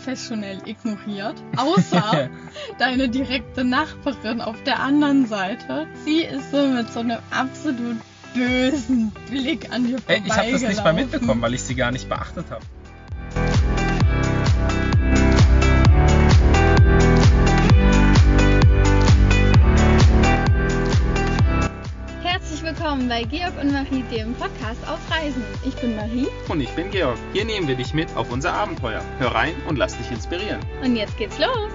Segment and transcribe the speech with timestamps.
[0.00, 2.30] professionell ignoriert, außer
[2.78, 5.86] deine direkte Nachbarin auf der anderen Seite.
[6.04, 7.98] Sie ist so mit so einem absolut
[8.34, 10.96] bösen Blick an dir Ey, ich habe das nicht mal vorbeigelaufen.
[10.96, 12.62] mitbekommen, weil ich sie gar nicht beachtet habe.
[22.90, 25.44] Willkommen bei Georg und Marie, dem Podcast auf Reisen.
[25.64, 27.16] Ich bin Marie Und ich bin Georg.
[27.32, 29.00] Hier nehmen wir dich mit auf unser Abenteuer.
[29.20, 30.58] Hör rein und lass dich inspirieren.
[30.82, 31.70] und jetzt geht's los.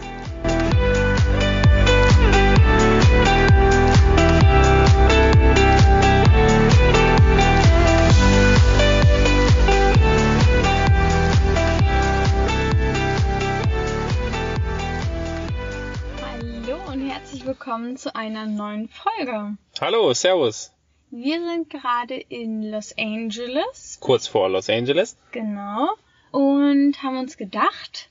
[16.22, 19.56] Hallo und herzlich willkommen zu einer neuen Folge.
[19.80, 20.75] Hallo, Servus.
[21.18, 25.16] Wir sind gerade in Los Angeles, Kurz vor Los Angeles.
[25.32, 25.88] genau,
[26.32, 28.10] und haben uns gedacht,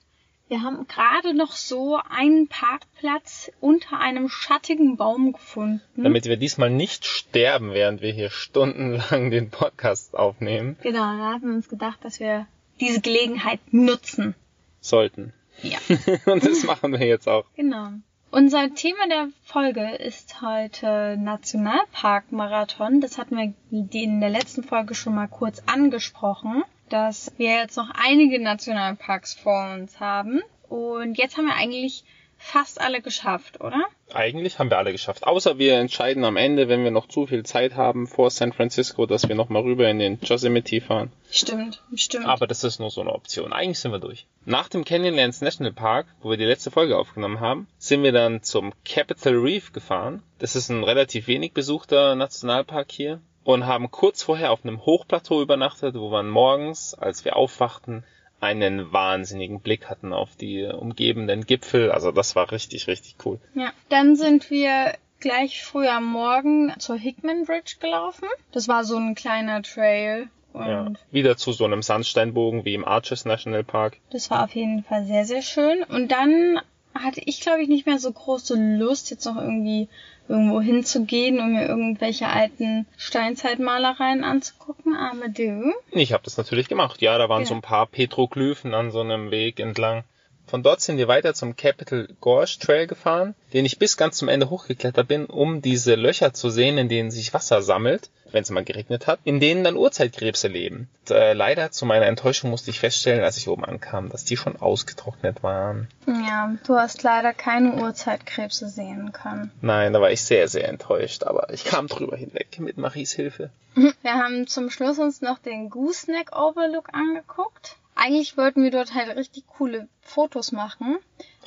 [0.48, 5.82] wir haben gerade noch so einen Parkplatz unter einem schattigen Baum gefunden.
[6.02, 11.48] Damit wir diesmal nicht sterben, während wir hier stundenlang den Podcast aufnehmen Genau, da haben
[11.48, 12.46] wir uns gedacht, dass wir
[12.80, 14.34] diese Gelegenheit nutzen.
[14.80, 15.34] sollten.
[15.62, 15.78] Ja,
[16.26, 17.44] und das machen wir jetzt auch.
[17.54, 17.90] genau.
[18.34, 23.00] Unser Thema der Folge ist heute Nationalpark-Marathon.
[23.00, 27.90] Das hatten wir in der letzten Folge schon mal kurz angesprochen, dass wir jetzt noch
[27.94, 30.42] einige Nationalparks vor uns haben.
[30.68, 32.02] Und jetzt haben wir eigentlich
[32.44, 33.84] fast alle geschafft, oder?
[34.12, 35.26] Eigentlich haben wir alle geschafft.
[35.26, 39.06] Außer wir entscheiden am Ende, wenn wir noch zu viel Zeit haben vor San Francisco,
[39.06, 41.10] dass wir nochmal rüber in den Yosemite fahren.
[41.30, 42.26] Stimmt, stimmt.
[42.26, 43.52] Aber das ist nur so eine Option.
[43.52, 44.26] Eigentlich sind wir durch.
[44.44, 48.42] Nach dem Canyonlands National Park, wo wir die letzte Folge aufgenommen haben, sind wir dann
[48.42, 50.22] zum Capitol Reef gefahren.
[50.38, 53.20] Das ist ein relativ wenig besuchter Nationalpark hier.
[53.42, 58.04] Und haben kurz vorher auf einem Hochplateau übernachtet, wo wir morgens, als wir aufwachten,
[58.44, 61.90] einen wahnsinnigen Blick hatten auf die umgebenden Gipfel.
[61.90, 63.38] Also das war richtig, richtig cool.
[63.54, 68.28] Ja, dann sind wir gleich früh am Morgen zur Hickman Bridge gelaufen.
[68.52, 70.92] Das war so ein kleiner Trail und Ja.
[71.10, 73.96] Wieder zu so einem Sandsteinbogen wie im Arches National Park.
[74.10, 75.82] das war auf jeden Fall sehr, sehr schön.
[75.82, 76.60] Und dann
[76.94, 79.88] hatte ich, glaube ich, nicht mehr so große Lust, jetzt noch irgendwie
[80.28, 84.96] irgendwo hinzugehen, um mir irgendwelche alten Steinzeitmalereien anzugucken.
[84.96, 85.72] Aber du?
[85.92, 87.02] Ich habe das natürlich gemacht.
[87.02, 87.46] Ja, da waren Ja.
[87.46, 90.04] so ein paar Petroglyphen an so einem Weg entlang.
[90.46, 94.28] Von dort sind wir weiter zum Capital Gorge Trail gefahren, den ich bis ganz zum
[94.28, 98.50] Ende hochgeklettert bin, um diese Löcher zu sehen, in denen sich Wasser sammelt, wenn es
[98.50, 100.88] mal geregnet hat, in denen dann Urzeitkrebse leben.
[101.00, 104.36] Und, äh, leider zu meiner Enttäuschung musste ich feststellen, als ich oben ankam, dass die
[104.36, 105.88] schon ausgetrocknet waren.
[106.06, 109.50] Ja, du hast leider keine Urzeitkrebse sehen können.
[109.62, 113.50] Nein, da war ich sehr, sehr enttäuscht, aber ich kam drüber hinweg mit Maries Hilfe.
[113.74, 117.76] Wir haben zum Schluss uns noch den Gooseneck Overlook angeguckt.
[117.94, 120.98] Eigentlich wollten wir dort halt richtig coole Fotos machen.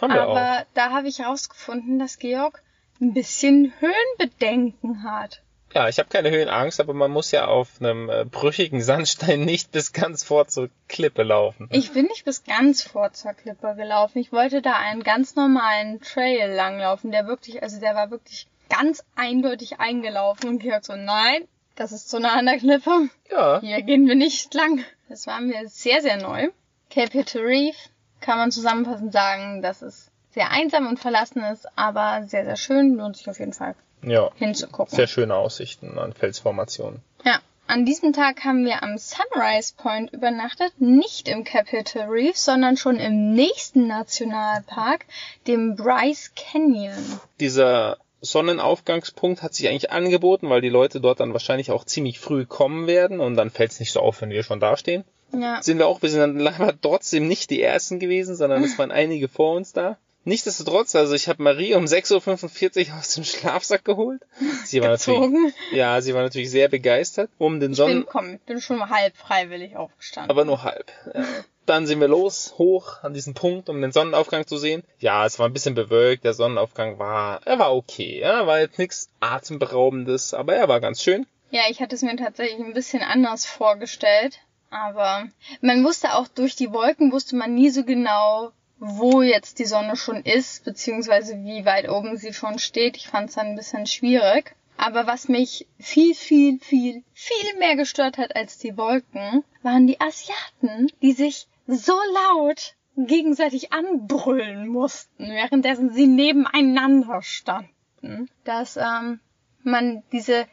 [0.01, 2.61] Haben wir aber da habe ich herausgefunden, dass Georg
[3.01, 5.41] ein bisschen Höhenbedenken hat.
[5.73, 9.71] Ja, ich habe keine Höhenangst, aber man muss ja auf einem äh, brüchigen Sandstein nicht
[9.71, 11.67] bis ganz vor zur Klippe laufen.
[11.71, 14.19] Ich bin nicht bis ganz vor zur Klippe gelaufen.
[14.19, 19.03] Ich wollte da einen ganz normalen Trail langlaufen, der wirklich, also der war wirklich ganz
[19.15, 21.47] eindeutig eingelaufen und Georg so, nein,
[21.77, 23.09] das ist zu nah an der Klippe.
[23.31, 24.83] Ja, Hier gehen wir nicht lang.
[25.09, 26.49] Das war mir sehr, sehr neu.
[26.89, 27.75] Capitol Reef
[28.19, 32.95] kann man zusammenfassend sagen, dass es sehr einsam und verlassen ist, aber sehr, sehr schön.
[32.95, 34.31] Lohnt sich auf jeden Fall ja.
[34.35, 34.95] hinzugucken.
[34.95, 37.01] Sehr schöne Aussichten an Felsformationen.
[37.23, 37.39] Ja.
[37.69, 42.95] An diesem Tag haben wir am Sunrise Point übernachtet, nicht im Capitol Reef, sondern schon
[42.95, 45.05] im nächsten Nationalpark,
[45.47, 47.19] dem Bryce Canyon.
[47.41, 52.45] Dieser Sonnenaufgangspunkt hat sich eigentlich angeboten, weil die Leute dort dann wahrscheinlich auch ziemlich früh
[52.45, 55.03] kommen werden und dann fällt es nicht so auf, wenn wir schon dastehen.
[55.33, 55.61] Ja.
[55.61, 58.91] Sind wir auch, wir sind dann leider trotzdem nicht die Ersten gewesen, sondern es waren
[58.91, 59.97] einige vor uns da.
[60.27, 64.21] Nichtsdestotrotz, also ich habe Marie um 6.45 Uhr aus dem Schlafsack geholt.
[64.65, 68.33] Sie war natürlich, ja, sie war natürlich sehr begeistert, um den Ich Sonnen, bin, komm,
[68.33, 70.29] ich bin schon halb freiwillig aufgestanden.
[70.29, 70.91] aber nur halb.
[71.65, 74.83] Dann sind wir los, hoch an diesen Punkt, um den Sonnenaufgang zu sehen.
[74.99, 78.79] Ja, es war ein bisschen bewölkt, der Sonnenaufgang war, er war okay, ja, war jetzt
[78.79, 81.25] nichts atemberaubendes, aber er war ganz schön.
[81.51, 84.39] Ja, ich hatte es mir tatsächlich ein bisschen anders vorgestellt.
[84.69, 85.23] Aber
[85.61, 89.95] man wusste auch durch die Wolken wusste man nie so genau, wo jetzt die Sonne
[89.95, 92.97] schon ist, beziehungsweise wie weit oben sie schon steht.
[92.97, 94.55] Ich fand es dann ein bisschen schwierig.
[94.77, 99.99] Aber was mich viel, viel, viel, viel mehr gestört hat als die Wolken, waren die
[99.99, 109.19] Asiaten, die sich so laut gegenseitig anbrüllen mussten, währenddessen sie nebeneinander standen, dass ähm,
[109.63, 110.47] man diese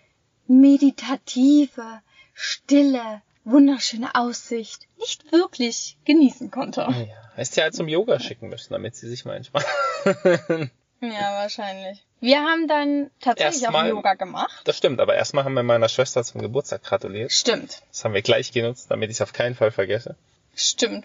[0.47, 2.03] meditative,
[2.35, 6.81] stille wunderschöne Aussicht nicht wirklich genießen konnte.
[6.83, 6.93] Ja,
[7.37, 9.67] hättest ja halt zum Yoga schicken müssen, damit sie sich mal entspannen.
[11.01, 12.03] Ja, wahrscheinlich.
[12.21, 14.63] Wir haben dann tatsächlich Erstmal- auch Yoga gemacht.
[14.65, 17.31] Das stimmt, aber erstmal haben wir meiner Schwester zum Geburtstag gratuliert.
[17.31, 17.83] Stimmt.
[17.91, 20.17] Das haben wir gleich genutzt, damit ich es auf keinen Fall vergesse.
[20.55, 21.05] Stimmt.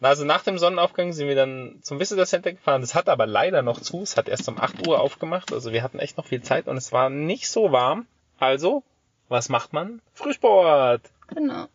[0.00, 2.80] Also nach dem Sonnenaufgang sind wir dann zum Visitor Center gefahren.
[2.80, 4.02] Das hat aber leider noch zu.
[4.02, 5.52] Es hat erst um 8 Uhr aufgemacht.
[5.52, 8.06] Also wir hatten echt noch viel Zeit und es war nicht so warm.
[8.40, 8.82] Also,
[9.28, 10.00] was macht man?
[10.14, 11.02] Frühsport!
[11.28, 11.66] Genau.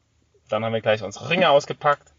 [0.50, 2.10] Dann haben wir gleich unsere Ringe ausgepackt.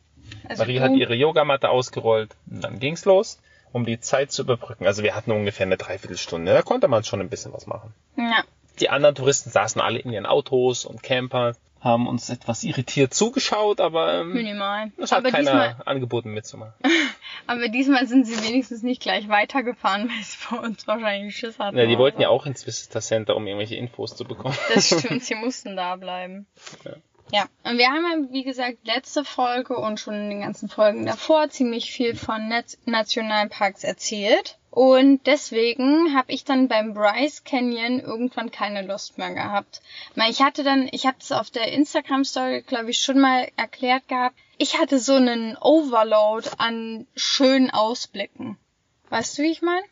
[0.48, 2.34] Also Marie hat ihre Yogamatte ausgerollt.
[2.50, 3.38] Und dann ging's los,
[3.72, 4.86] um die Zeit zu überbrücken.
[4.86, 6.52] Also wir hatten ungefähr eine Dreiviertelstunde.
[6.52, 7.94] Da konnte man schon ein bisschen was machen.
[8.16, 8.44] Ja.
[8.81, 11.54] Die anderen Touristen saßen alle in ihren Autos und Camper,
[11.84, 14.90] haben uns etwas irritiert zugeschaut, aber ähm, Minimal.
[14.96, 16.72] es hat Aber keiner diesmal, angeboten mitzumachen.
[17.46, 21.76] aber diesmal sind sie wenigstens nicht gleich weitergefahren, weil sie vor uns wahrscheinlich Schiss hatten.
[21.76, 22.22] Ja, die wollten so.
[22.22, 24.56] ja auch ins Visitor Center, um irgendwelche Infos zu bekommen.
[24.75, 26.46] Das stimmt, sie mussten da bleiben.
[26.84, 26.92] Ja.
[27.34, 31.04] Ja, und wir haben ja, wie gesagt, letzte Folge und schon in den ganzen Folgen
[31.04, 34.56] davor ziemlich viel von Net Nationalparks erzählt.
[34.70, 39.82] Und deswegen habe ich dann beim Bryce Canyon irgendwann keine Lust mehr gehabt.
[40.14, 44.06] Weil ich hatte dann, ich habe es auf der Instagram-Story, glaube ich, schon mal erklärt
[44.06, 48.58] gehabt, ich hatte so einen Overload an schönen Ausblicken.
[49.08, 49.87] Weißt du, wie ich meine?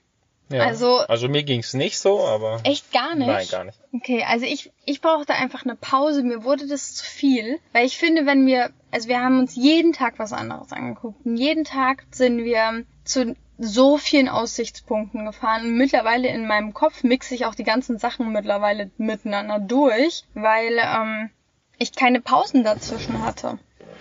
[0.52, 0.62] Ja.
[0.64, 3.26] Also- also mir ging's nicht so, aber Echt gar nicht?
[3.26, 3.78] nein, gar nicht.
[3.94, 6.22] Okay, also ich, ich brauchte einfach eine Pause.
[6.22, 7.58] Mir wurde das zu viel.
[7.72, 11.24] Weil ich finde, wenn wir, also wir haben uns jeden Tag was anderes angeguckt.
[11.26, 15.66] Und jeden Tag sind wir zu so vielen Aussichtspunkten gefahren.
[15.66, 20.78] Und mittlerweile in meinem Kopf mixe ich auch die ganzen Sachen mittlerweile miteinander durch, weil
[20.80, 21.30] ähm,
[21.78, 23.58] ich keine Pausen dazwischen hatte.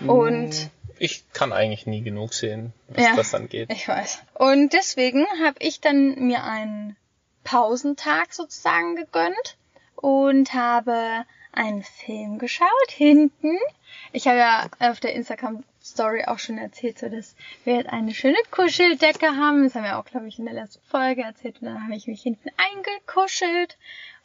[0.07, 0.69] Und
[1.03, 3.15] Ich kann eigentlich nie genug sehen, was Ja.
[3.15, 3.71] das angeht.
[3.71, 4.21] Ich weiß.
[4.35, 6.95] Und deswegen habe ich dann mir einen
[7.43, 9.57] Pausentag sozusagen gegönnt
[9.95, 13.57] und habe einen Film geschaut hinten.
[14.11, 18.13] Ich habe ja auf der Instagram Story auch schon erzählt, so dass wir jetzt eine
[18.13, 19.63] schöne Kuscheldecke haben.
[19.63, 21.55] Das haben wir auch, glaube ich, in der letzten Folge erzählt.
[21.61, 23.75] Und dann habe ich mich hinten eingekuschelt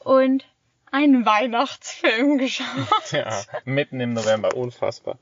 [0.00, 0.44] und
[0.92, 3.12] einen Weihnachtsfilm geschaut.
[3.12, 5.16] Ja, mitten im November, unfassbar.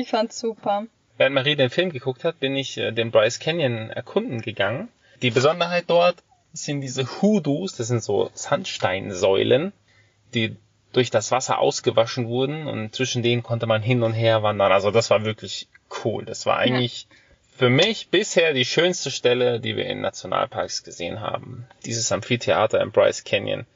[0.00, 0.86] Ich fand's super.
[1.16, 4.88] Während Marie den Film geguckt hat, bin ich äh, den Bryce Canyon erkunden gegangen.
[5.22, 6.22] Die Besonderheit dort
[6.52, 9.72] sind diese Hoodoos, das sind so Sandsteinsäulen,
[10.34, 10.56] die
[10.92, 14.72] durch das Wasser ausgewaschen wurden und zwischen denen konnte man hin und her wandern.
[14.72, 15.68] Also das war wirklich
[16.04, 16.24] cool.
[16.24, 17.06] Das war eigentlich
[17.56, 21.66] für mich bisher die schönste Stelle, die wir in Nationalparks gesehen haben.
[21.84, 23.66] Dieses Amphitheater im Bryce Canyon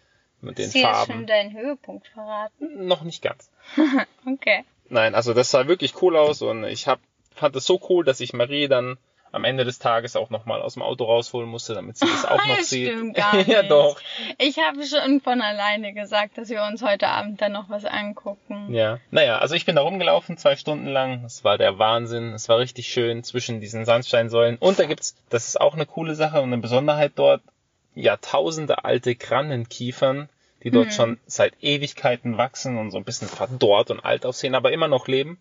[0.42, 1.26] mit den Hast du schon Farben.
[1.26, 2.86] deinen Höhepunkt verraten?
[2.86, 3.50] Noch nicht ganz.
[4.26, 4.64] Okay.
[4.90, 7.00] Nein, also das sah wirklich cool aus und ich hab,
[7.34, 8.98] fand es so cool, dass ich Marie dann
[9.32, 12.44] am Ende des Tages auch nochmal aus dem Auto rausholen musste, damit sie das auch
[12.48, 12.88] noch Das sieht.
[12.90, 13.46] stimmt gar nicht.
[13.46, 14.00] ja doch.
[14.38, 18.74] Ich habe schon von alleine gesagt, dass wir uns heute Abend dann noch was angucken.
[18.74, 18.98] Ja.
[19.12, 21.22] Naja, also ich bin da rumgelaufen, zwei Stunden lang.
[21.24, 22.32] Es war der Wahnsinn.
[22.32, 24.56] Es war richtig schön zwischen diesen Sandsteinsäulen.
[24.58, 27.40] Und da gibt's, das ist auch eine coole Sache und eine Besonderheit dort,
[27.94, 30.28] Jahrtausende alte Grannenkiefern,
[30.62, 30.92] die dort Mhm.
[30.92, 35.08] schon seit Ewigkeiten wachsen und so ein bisschen verdorrt und alt aussehen, aber immer noch
[35.08, 35.38] leben.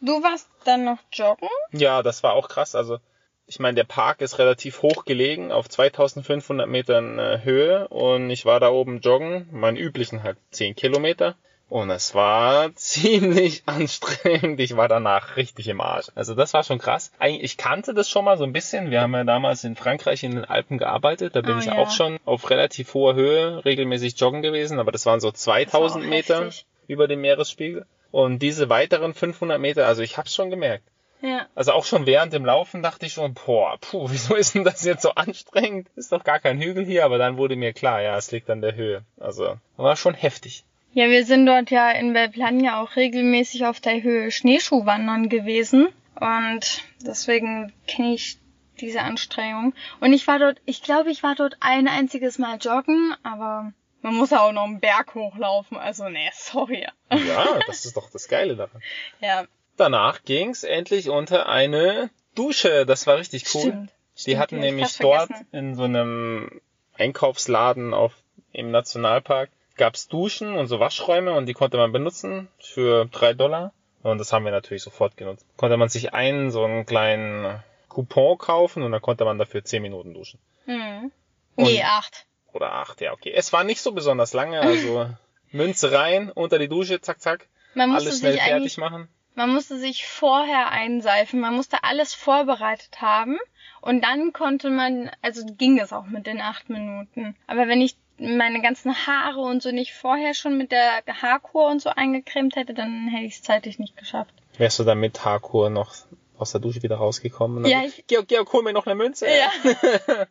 [0.00, 1.48] Du warst dann noch joggen?
[1.72, 2.74] Ja, das war auch krass.
[2.74, 2.98] Also,
[3.46, 8.44] ich meine, der Park ist relativ hoch gelegen, auf 2500 Metern äh, Höhe und ich
[8.46, 11.36] war da oben joggen, meinen üblichen halt 10 Kilometer.
[11.70, 14.60] Und es war ziemlich anstrengend.
[14.60, 16.08] Ich war danach richtig im Arsch.
[16.14, 17.12] Also das war schon krass.
[17.18, 18.90] Eigentlich, ich kannte das schon mal so ein bisschen.
[18.90, 21.36] Wir haben ja damals in Frankreich in den Alpen gearbeitet.
[21.36, 21.78] Da bin Oh, ich ja.
[21.78, 24.78] auch schon auf relativ hoher Höhe regelmäßig joggen gewesen.
[24.80, 26.66] Aber das waren so 2000 auch Meter heftig.
[26.88, 27.86] über dem Meeresspiegel.
[28.10, 30.84] Und diese weiteren 500 Meter, also ich hab's schon gemerkt.
[31.22, 31.46] Ja.
[31.54, 34.84] Also auch schon während dem Laufen dachte ich schon, boah, puh, wieso ist denn das
[34.84, 35.86] jetzt so anstrengend?
[35.94, 38.60] Ist doch gar kein Hügel hier, aber dann wurde mir klar, ja, es liegt an
[38.60, 39.04] der Höhe.
[39.20, 40.64] Also war schon heftig.
[40.92, 45.88] Ja, wir sind dort ja in Belplania auch regelmäßig auf der Höhe Schneeschuhwandern gewesen.
[46.18, 48.38] Und deswegen kenne ich
[48.80, 49.74] diese Anstrengung.
[50.00, 54.14] Und ich war dort, ich glaube, ich war dort ein einziges Mal joggen, aber man
[54.14, 55.76] muss ja auch noch einen Berg hochlaufen.
[55.76, 56.86] Also, nee, sorry.
[57.10, 58.82] Ja, das ist doch das Geile daran.
[59.20, 59.44] Ja,
[59.76, 62.84] Danach ging's endlich unter eine Dusche.
[62.84, 63.60] Das war richtig cool.
[63.62, 63.90] stimmt.
[64.16, 65.46] Die Stimmt, hatten nämlich dort vergessen.
[65.52, 66.60] in so einem
[66.98, 68.12] Einkaufsladen auf,
[68.52, 73.72] im Nationalpark gab's Duschen und so Waschräume und die konnte man benutzen für drei Dollar.
[74.02, 75.44] Und das haben wir natürlich sofort genutzt.
[75.56, 79.82] Konnte man sich einen so einen kleinen Coupon kaufen und dann konnte man dafür zehn
[79.82, 80.40] Minuten duschen.
[80.64, 81.12] Hm.
[81.56, 82.26] Und- Nee, acht.
[82.52, 83.32] Oder acht, ja, okay.
[83.34, 85.08] Es war nicht so besonders lange, also
[85.50, 87.48] Münze rein, unter die Dusche, zack, zack.
[87.74, 89.08] Man musste Alles schnell sich fertig machen.
[89.34, 93.38] Man musste sich vorher einseifen, man musste alles vorbereitet haben
[93.80, 97.36] und dann konnte man, also ging es auch mit den acht Minuten.
[97.46, 101.80] Aber wenn ich meine ganzen Haare und so nicht vorher schon mit der Haarkur und
[101.82, 104.34] so eingecremt hätte, dann hätte ich es zeitlich nicht geschafft.
[104.58, 105.94] Wärst du dann mit Haarkur noch
[106.38, 107.64] aus der Dusche wieder rausgekommen?
[107.64, 109.26] Ja, ich- Georg, Georg, hol mir noch eine Münze.
[109.26, 109.50] Ja.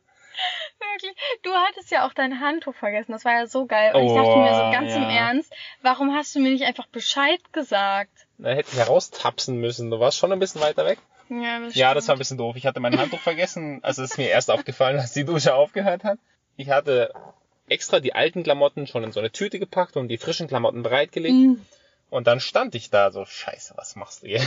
[0.94, 1.16] Wirklich.
[1.44, 3.12] Du hattest ja auch dein Handtuch vergessen.
[3.12, 3.94] Das war ja so geil.
[3.94, 5.10] Und ich dachte mir so Oh, ganz im ja.
[5.28, 8.28] Ernst, warum hast du mir nicht einfach Bescheid gesagt?
[8.38, 9.92] Da hätte ich heraustapsen müssen.
[9.92, 11.00] Du warst schon ein bisschen weiter weg.
[11.30, 12.56] Ja, das, Ja, das war ein bisschen doof.
[12.56, 13.80] Ich hatte mein Handtuch vergessen.
[13.84, 16.20] Also es ist mir erst aufgefallen, als die Dusche aufgehört hat.
[16.56, 17.14] Ich hatte
[17.70, 21.36] extra die alten Klamotten schon in so eine Tüte gepackt und die frischen Klamotten bereitgelegt.
[21.36, 21.56] Mm.
[22.12, 24.42] Und dann stand ich da so, scheiße, was machst du hier?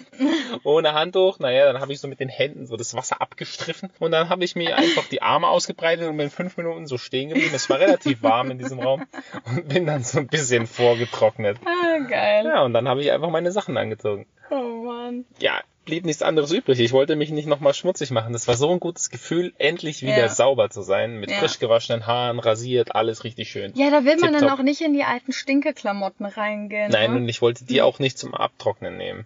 [0.64, 1.38] Ohne Handtuch.
[1.38, 3.90] Naja, dann habe ich so mit den Händen so das Wasser abgestriffen.
[4.00, 7.28] Und dann habe ich mir einfach die Arme ausgebreitet und bin fünf Minuten so stehen
[7.28, 7.54] geblieben.
[7.54, 9.06] Es war relativ warm in diesem Raum.
[9.44, 11.58] Und bin dann so ein bisschen vorgetrocknet.
[11.64, 12.44] Ah, geil.
[12.44, 14.26] Ja, und dann habe ich einfach meine Sachen angezogen.
[14.50, 15.26] Oh Mann.
[15.38, 16.78] Ja, blieb nichts anderes übrig.
[16.80, 18.34] Ich wollte mich nicht nochmal schmutzig machen.
[18.34, 20.28] Das war so ein gutes Gefühl, endlich wieder Ja.
[20.28, 21.18] sauber zu sein.
[21.18, 21.38] Mit Ja.
[21.38, 23.72] frisch gewaschenen Haaren, rasiert, alles richtig schön.
[23.74, 24.58] Ja, da will man dann Tipptopp.
[24.58, 26.90] auch nicht in die alten Stinkeklamotten reingehen.
[26.90, 27.16] Nein, ne?
[27.16, 29.24] und ich wollte die auch nicht zum Abtrocknen nehmen.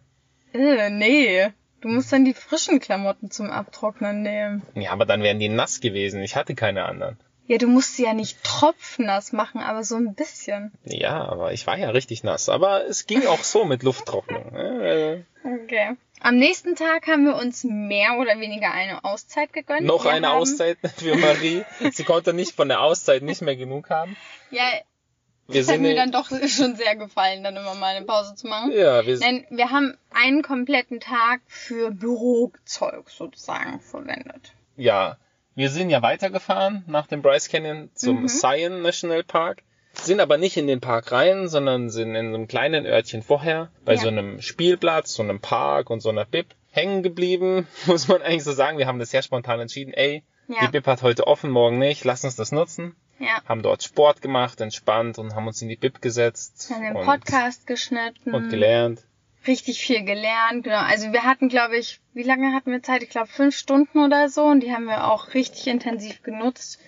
[0.52, 1.48] Äh, nee.
[1.80, 4.62] Du musst dann die frischen Klamotten zum Abtrocknen nehmen.
[4.74, 6.22] Ja, aber dann wären die nass gewesen.
[6.22, 7.18] Ich hatte keine anderen.
[7.46, 10.70] Ja, du musst sie ja nicht tropfnass machen, aber so ein bisschen.
[10.84, 12.48] Ja, aber ich war ja richtig nass.
[12.48, 14.54] Aber es ging auch so mit Lufttrocknung.
[14.54, 15.96] Äh, Okay.
[16.22, 19.86] Am nächsten Tag haben wir uns mehr oder weniger eine Auszeit gegönnt.
[19.86, 21.64] noch Wir eine haben, Auszeit für Marie.
[21.92, 24.16] Sie konnte nicht von der Auszeit nicht mehr genug haben.
[24.50, 24.64] Ja,
[25.48, 28.46] Wir es hat mir dann doch schon sehr gefallen, dann immer mal eine Pause zu
[28.46, 28.70] machen.
[28.72, 34.52] ja, wir Nein, wir haben einen kompletten Tag für Bürozeug sozusagen verwendet.
[34.76, 35.16] ja,
[35.56, 38.28] wir sind ja weitergefahren nach dem Bryce Canyon zum Mhm.
[38.28, 39.62] Zion National Park.
[39.94, 43.70] Sind aber nicht in den Park rein, sondern sind in so einem kleinen Örtchen vorher
[43.84, 44.00] bei Ja.
[44.00, 48.44] so einem Spielplatz, so einem Park und so einer Bib hängen geblieben, muss man eigentlich
[48.44, 48.78] so sagen.
[48.78, 49.92] Wir haben das sehr spontan entschieden.
[49.92, 52.04] Ey, die Ja, Bib hat heute offen, morgen nicht.
[52.04, 52.94] Lass uns das nutzen.
[53.18, 53.42] ja.
[53.46, 57.66] Haben dort Sport gemacht, entspannt und haben uns in die Bib gesetzt Haben den Podcast
[57.66, 58.32] geschnitten.
[58.34, 59.02] und gelernt.
[59.46, 60.64] richtig viel gelernt.
[60.64, 60.78] Genau.
[60.78, 63.02] Also wir hatten, glaube ich, wie lange hatten wir Zeit?
[63.02, 64.44] Ich glaube fünf Stunden oder so.
[64.44, 66.78] Und die haben wir auch richtig intensiv genutzt.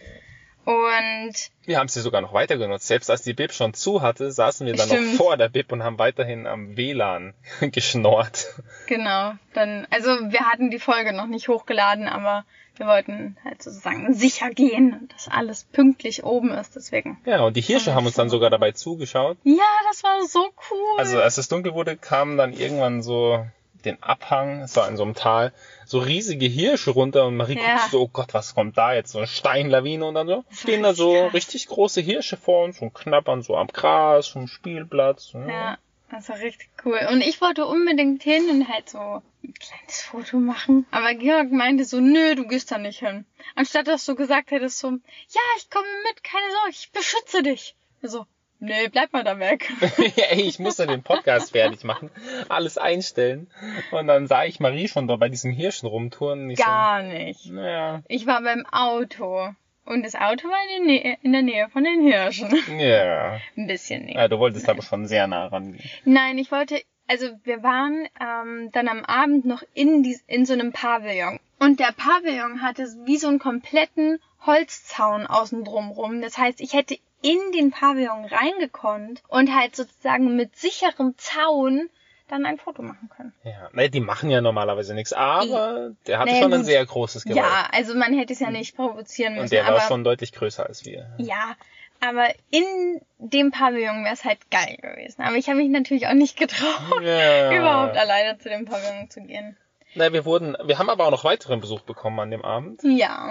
[0.65, 1.33] Und
[1.65, 2.87] Wir haben sie sogar noch weiter genutzt.
[2.87, 5.13] Selbst als die Bib schon zu hatte, saßen wir dann Stimmt.
[5.13, 8.47] noch vor der Bib und haben weiterhin am WLAN geschnorrt.
[8.87, 12.45] genau, dann, also wir hatten die Folge noch nicht hochgeladen, aber
[12.77, 16.75] wir wollten halt sozusagen sicher gehen, dass alles pünktlich oben ist.
[16.77, 17.19] Deswegen.
[17.27, 19.37] Ja, und die Hirsche haben uns dann sogar dabei zugeschaut.
[19.45, 20.41] Ja, das war so
[20.71, 20.99] cool.
[20.99, 23.45] Also als es dunkel wurde, kamen dann irgendwann so
[23.85, 25.53] den Abhang, es war in so einem Tal,
[25.85, 27.77] so riesige Hirsche runter und Marie Ja.
[27.77, 29.13] guckt so, oh Gott, was kommt da jetzt?
[29.13, 32.95] So eine Steinlawine und dann so stehen da so richtig große Hirsche vor uns und
[32.95, 35.33] knabbern so am Gras, vom Spielplatz.
[35.35, 35.79] Ja,
[36.11, 36.99] das war richtig cool.
[37.11, 40.87] Und ich wollte unbedingt hin und halt so ein kleines Foto machen.
[40.91, 43.25] Aber Georg meinte so, nö, du gehst da nicht hin.
[43.55, 47.75] Anstatt dass du gesagt hättest so, ja, ich komme mit, keine Sorge, ich beschütze dich.
[48.03, 48.27] So,
[48.63, 49.71] nee, bleib mal da weg.
[50.31, 52.11] Ey, ich musste den Podcast fertig machen,
[52.49, 53.51] alles einstellen.
[53.91, 56.55] Und dann sah ich Marie schon da bei diesen Hirschen rumtouren.
[56.55, 57.41] Gar nicht.
[57.41, 59.51] so, naja, Ich war beim Auto.
[59.85, 62.49] Und das Auto war in, der Nähe, in der Nähe von den Hirschen.
[62.79, 63.41] ja.
[63.57, 64.23] Ein bisschen näher.
[64.23, 64.29] ja.
[64.29, 65.83] Du wolltest aber schon sehr nah rangehen.
[66.05, 70.53] Nein, ich wollte, also wir waren ähm, dann am Abend noch in, dies, in so
[70.53, 71.41] einem Pavillon.
[71.59, 76.21] Und der Pavillon hatte wie so einen kompletten Holzzaun außen drum rum.
[76.21, 81.89] Das heißt, ich hätte in den Pavillon reingekonnt und halt sozusagen mit sicherem Zaun
[82.29, 83.33] dann ein Foto machen können.
[83.45, 86.67] Ja, ne, die machen ja normalerweise nichts, aber der hatte Naja, schon ein gut.
[86.67, 87.37] sehr großes Gewalt.
[87.45, 89.45] Ja, also man hätte es ja nicht provozieren müssen.
[89.45, 91.11] Und der aber, war schon deutlich größer als wir.
[91.19, 91.57] Ja,
[92.01, 95.23] aber in dem Pavillon wäre es halt geil gewesen.
[95.23, 97.53] Aber ich habe mich natürlich auch nicht getraut, Ja.
[97.57, 99.57] überhaupt alleine zu dem Pavillon zu gehen.
[99.95, 102.81] Na, wir wurden, wir haben aber auch noch weiteren Besuch bekommen an dem Abend.
[102.83, 103.31] Ja,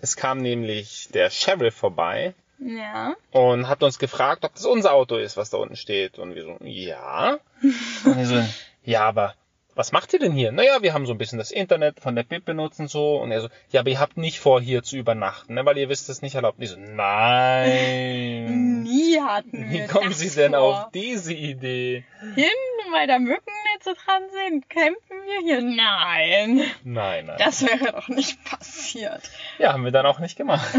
[0.00, 3.14] Es kam nämlich der Sheriff vorbei ja.
[3.30, 6.18] und hat uns gefragt, ob das unser Auto ist, was da unten steht.
[6.18, 7.38] Und wir so, ja.
[8.04, 8.42] Und wir so,
[8.84, 9.34] ja, aber
[9.76, 10.52] was macht ihr denn hier?
[10.52, 13.16] Naja, wir haben so ein bisschen das Internet von der BIP benutzt und so.
[13.18, 15.66] Und er so, ja, aber ihr habt nicht vor, hier zu übernachten, ne?
[15.66, 16.56] weil ihr wisst es nicht erlaubt.
[16.56, 18.46] Und ich so, nein.
[18.82, 20.60] Nie hatten wir Wie kommen Sie denn vor.
[20.62, 22.04] auf diese Idee?
[22.34, 22.46] Hin,
[22.90, 25.60] weil da Mückennetze dran sind, campen wir hier?
[25.60, 26.62] Nein.
[26.82, 27.36] Nein, nein.
[27.38, 29.20] Das wäre doch nicht passiert.
[29.58, 30.66] Ja, haben wir dann auch nicht gemacht.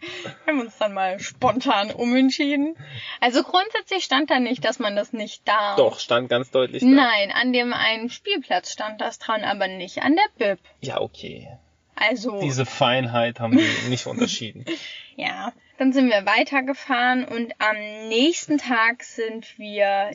[0.00, 2.74] Wir haben uns dann mal spontan umentschieden.
[3.20, 5.76] Also grundsätzlich stand da nicht, dass man das nicht darf.
[5.76, 6.88] Doch, stand ganz deutlich da.
[6.88, 10.58] Nein, an dem einen Spielplatz stand das dran, aber nicht an der Bib.
[10.80, 11.48] Ja, okay.
[11.96, 14.64] Also, Diese Feinheit haben wir nicht unterschieden.
[15.16, 15.52] ja.
[15.78, 17.76] Dann sind wir weitergefahren und am
[18.08, 20.10] nächsten Tag sind wir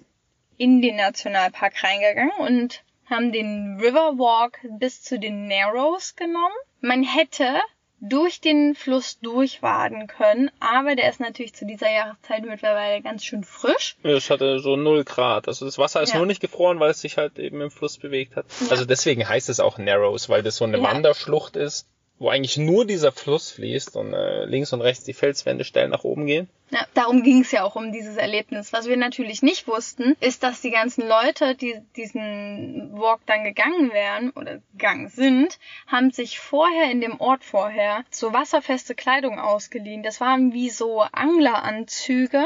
[0.57, 6.53] in den Nationalpark reingegangen und haben den Riverwalk bis zu den Narrows genommen.
[6.81, 7.61] Man hätte
[8.01, 13.43] durch den Fluss durchwaden können, aber der ist natürlich zu dieser Jahreszeit mittlerweile ganz schön
[13.43, 13.95] frisch.
[14.03, 15.47] Ja, Es hatte so 0 Grad.
[15.47, 16.17] Also das Wasser ist Ja.
[16.17, 18.45] nur nicht gefroren, weil es sich halt eben im Fluss bewegt hat.
[18.61, 18.71] Ja.
[18.71, 20.81] Also deswegen heißt es auch Narrows, weil das so eine.
[20.81, 21.87] Wanderschlucht ist,
[22.17, 26.05] wo eigentlich nur dieser Fluss fließt und äh, links und rechts die Felswände steil nach
[26.05, 26.49] oben gehen.
[26.71, 28.71] Ja, darum ging es ja auch um dieses Erlebnis.
[28.71, 33.91] Was wir natürlich nicht wussten, ist, dass die ganzen Leute, die diesen Walk dann gegangen
[33.91, 40.01] wären oder gegangen sind, haben sich vorher in dem Ort vorher so wasserfeste Kleidung ausgeliehen.
[40.01, 42.45] Das waren wie so Angleranzüge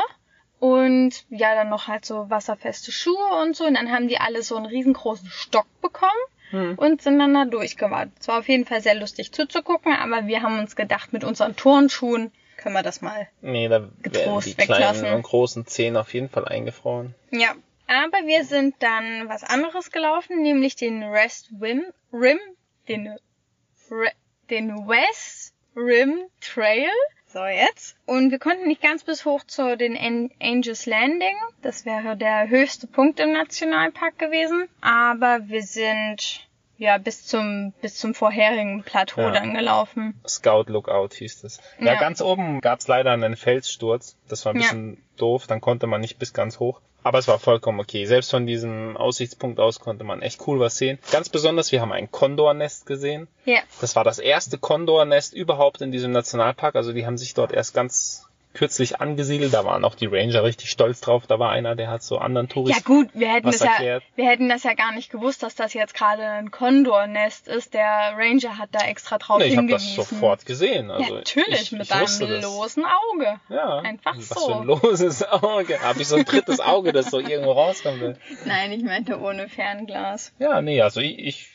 [0.59, 3.65] und ja, dann noch halt so wasserfeste Schuhe und so.
[3.65, 6.11] Und dann haben die alle so einen riesengroßen Stock bekommen
[6.51, 6.75] Hm.
[6.77, 8.13] und sind dann da durchgewartet.
[8.19, 11.55] Es war auf jeden Fall sehr lustig zuzugucken, aber wir haben uns gedacht, mit unseren
[11.55, 15.01] Turnschuhen können wir das mal Nee, da Getrost die weglassen.
[15.01, 17.15] kleinen und großen Zehen auf jeden Fall eingefroren.
[17.31, 17.53] Ja,
[17.87, 22.39] aber wir sind dann was anderes gelaufen, nämlich den West Rim, Rim
[22.87, 23.15] den,
[24.49, 26.89] den West Rim Trail.
[27.31, 27.95] So, jetzt.
[28.07, 31.35] Und wir konnten nicht ganz bis hoch zu den An- Angels Landing.
[31.61, 34.67] Das wäre der höchste Punkt im Nationalpark gewesen.
[34.81, 36.48] Aber wir sind,
[36.79, 39.31] ja, bis zum, bis zum vorherigen Plateau Ja.
[39.31, 40.19] dann gelaufen.
[40.27, 41.59] Scout Lookout hieß es.
[41.79, 41.99] Ja, Ja.
[41.99, 44.15] ganz oben gab's leider einen Felssturz.
[44.27, 44.63] Das war ein Ja.
[44.63, 46.81] bisschen doof, dann konnte man nicht bis ganz hoch.
[47.03, 48.05] Aber es war vollkommen okay.
[48.05, 50.99] Selbst von diesem Aussichtspunkt aus konnte man echt cool was sehen.
[51.11, 53.27] Ganz besonders, wir haben ein Kondornest gesehen.
[53.45, 53.59] Ja.
[53.79, 56.75] Das war das erste Kondornest überhaupt in diesem Nationalpark.
[56.75, 59.53] Also die haben sich dort erst ganz kürzlich angesiedelt.
[59.53, 61.27] Da waren auch die Ranger richtig stolz drauf.
[61.27, 62.83] Da war einer, der hat so anderen Ja Touristen.
[62.83, 64.03] gut, wir hätten das ja, erklärt.
[64.15, 67.73] wir hätten das ja gar nicht gewusst, dass das jetzt gerade ein Kondornest ist.
[67.73, 70.11] Der Ranger hat da extra drauf Nee, ich habe das hingewiesen.
[70.15, 70.91] sofort gesehen.
[70.91, 73.39] Also ja, natürlich, ich, mit ich einem losen Auge.
[73.49, 74.47] Ja, Einfach was so.
[74.47, 75.81] für ein loses Auge.
[75.81, 78.17] Habe ich so ein drittes Auge, das so irgendwo rauskommt.
[78.45, 80.33] Nein, ich meinte ohne Fernglas.
[80.39, 81.47] Ja, nee, also ich, ich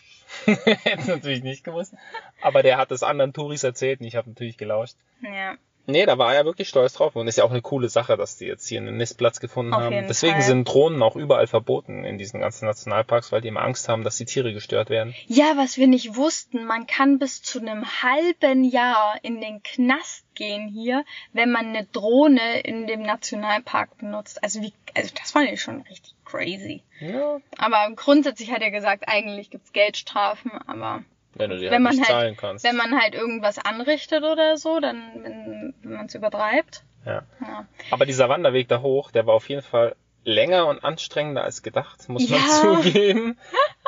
[0.46, 1.94] hätte es natürlich nicht gewusst.
[2.40, 4.96] Aber der hat es anderen Touris erzählt und ich habe natürlich gelauscht.
[5.22, 5.54] Ja.
[5.86, 8.36] Nee, da war er wirklich stolz drauf und ist ja auch eine coole Sache, dass
[8.36, 10.06] die jetzt hier einen Nistplatz gefunden Auf haben.
[10.08, 10.42] Deswegen Fall.
[10.42, 14.16] sind Drohnen auch überall verboten in diesen ganzen Nationalparks, weil die immer Angst haben, dass
[14.16, 15.14] die Tiere gestört werden.
[15.26, 20.24] Ja, was wir nicht wussten, man kann bis zu einem halben Jahr in den Knast
[20.34, 24.42] gehen hier, wenn man eine Drohne in dem Nationalpark benutzt.
[24.42, 26.82] Also wie, also das fand ich schon richtig crazy.
[27.00, 31.82] Ja, Aber grundsätzlich hat er gesagt, eigentlich gibt's Geldstrafen, aber wenn du die wenn halt
[31.82, 32.64] man nicht halt, zahlen kannst.
[32.64, 36.82] wenn man halt irgendwas anrichtet oder so, dann, wenn, wenn man es übertreibt.
[37.04, 37.22] ja.
[37.40, 37.66] Ja.
[37.90, 39.94] Aber dieser Wanderweg da hoch, der war auf jeden Fall
[40.24, 42.46] länger und anstrengender als gedacht, muss man Ja.
[42.82, 43.38] zugeben.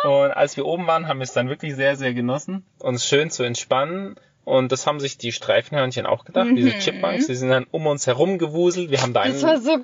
[0.04, 3.30] Und als wir oben waren, haben wir es dann wirklich sehr, sehr genossen, uns schön
[3.30, 4.16] zu entspannen.
[4.44, 6.78] Und das haben sich die Streifenhörnchen auch gedacht, diese Mhm.
[6.78, 8.90] Chipmunks, die sind dann um uns herum gewuselt.
[8.92, 9.82] Wir haben da Das war einen, so cool.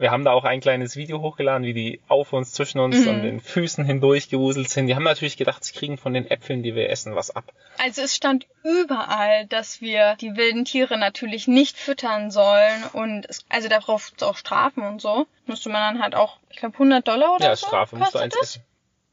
[0.00, 3.08] Wir haben da auch ein kleines Video hochgeladen, wie die auf uns, zwischen uns Mhm.
[3.08, 4.86] und den Füßen hindurch gewuselt sind.
[4.88, 7.52] Die haben natürlich gedacht, sie kriegen von den Äpfeln, die wir essen, was ab.
[7.78, 13.44] Also es stand überall, dass wir die wilden Tiere natürlich nicht füttern sollen und es,
[13.48, 15.26] also darauf gibt's auch Strafen und so.
[15.46, 17.66] Müsste man dann halt auch, ich glaube 100 Dollar oder ja, so.
[17.68, 18.42] Strafe musst du eins das?
[18.56, 18.64] essen.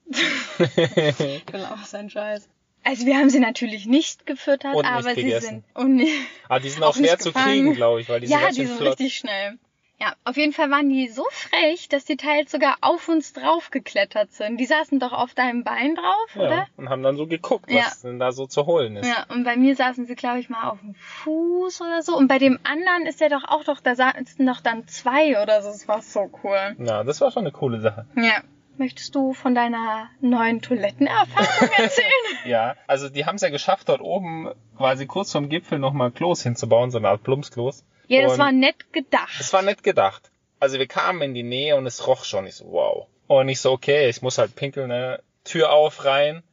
[1.52, 2.47] Genau, sein Scheiß.
[2.84, 5.45] Also wir haben sie natürlich nicht gefüttert, Und nicht aber sie gegessen.
[5.45, 6.13] sind und nicht,
[6.47, 8.56] Aber die sind Auch auch schwer zu kriegen, glaube ich, weil die sind ja, ganz
[8.56, 8.91] die sind flott.
[9.00, 9.58] richtig schnell.
[9.99, 13.71] Ja, auf jeden Fall waren die so frech, dass die teils sogar auf uns drauf
[13.71, 14.57] geklettert sind.
[14.57, 16.67] Die saßen doch auf deinem Bein drauf, Ja, oder?
[16.77, 18.10] und haben dann so geguckt, was Ja.
[18.10, 19.07] denn da so zu holen ist.
[19.07, 22.15] Ja, und bei mir saßen sie, glaube ich, mal auf dem Fuß oder so.
[22.15, 25.63] Und bei dem anderen ist der doch auch doch, da saßen doch dann zwei oder
[25.63, 25.69] so.
[25.69, 26.75] Das war so cool.
[26.77, 28.05] Ja, das war schon eine coole Sache.
[28.15, 28.41] Ja.
[28.79, 32.12] Möchtest du von deiner neuen Toilettenerfahrung erzählen?
[32.45, 36.43] Ja, also die haben es ja geschafft, dort oben quasi kurz vom Gipfel nochmal Klos
[36.43, 37.83] hinzubauen, so eine Art Plumpsklos.
[38.08, 39.36] Ja, das Und war nett gedacht.
[39.39, 40.32] Es war nett gedacht.
[40.60, 42.48] Also wir kamen in die Nähe und es roch schon.
[42.48, 43.08] Ich so, wow.
[43.28, 45.22] Und ich so, okay, ich muss halt pinkeln, ne?
[45.43, 46.43] Tür auf, rein.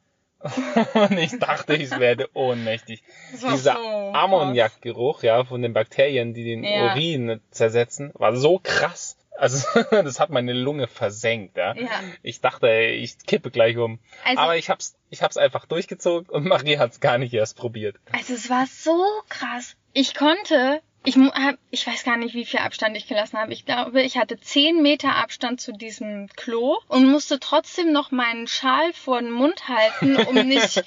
[0.94, 3.02] und ich dachte, ich werde ohnmächtig.
[3.32, 6.92] Das Dieser so Ammoniakgeruch, ja, von den Bakterien, die den Ja.
[6.92, 9.16] Urin zersetzen, war so krass.
[9.36, 11.74] Also, das hat meine Lunge versenkt, ja.
[11.74, 11.88] Ja.
[12.22, 13.98] Ich dachte, ey, ich kippe gleich um.
[14.24, 17.96] Also- Aber ich hab's, ich hab's einfach durchgezogen und Marie hat's gar nicht erst probiert.
[18.12, 19.76] Also es war so krass.
[19.92, 23.52] Ich konnte, ich hab, ich weiß gar nicht, wie viel Abstand ich gelassen habe.
[23.52, 28.46] Ich glaube, ich hatte zehn Meter Abstand zu diesem Klo und musste trotzdem noch meinen
[28.46, 30.82] Schal vor den Mund halten, um nicht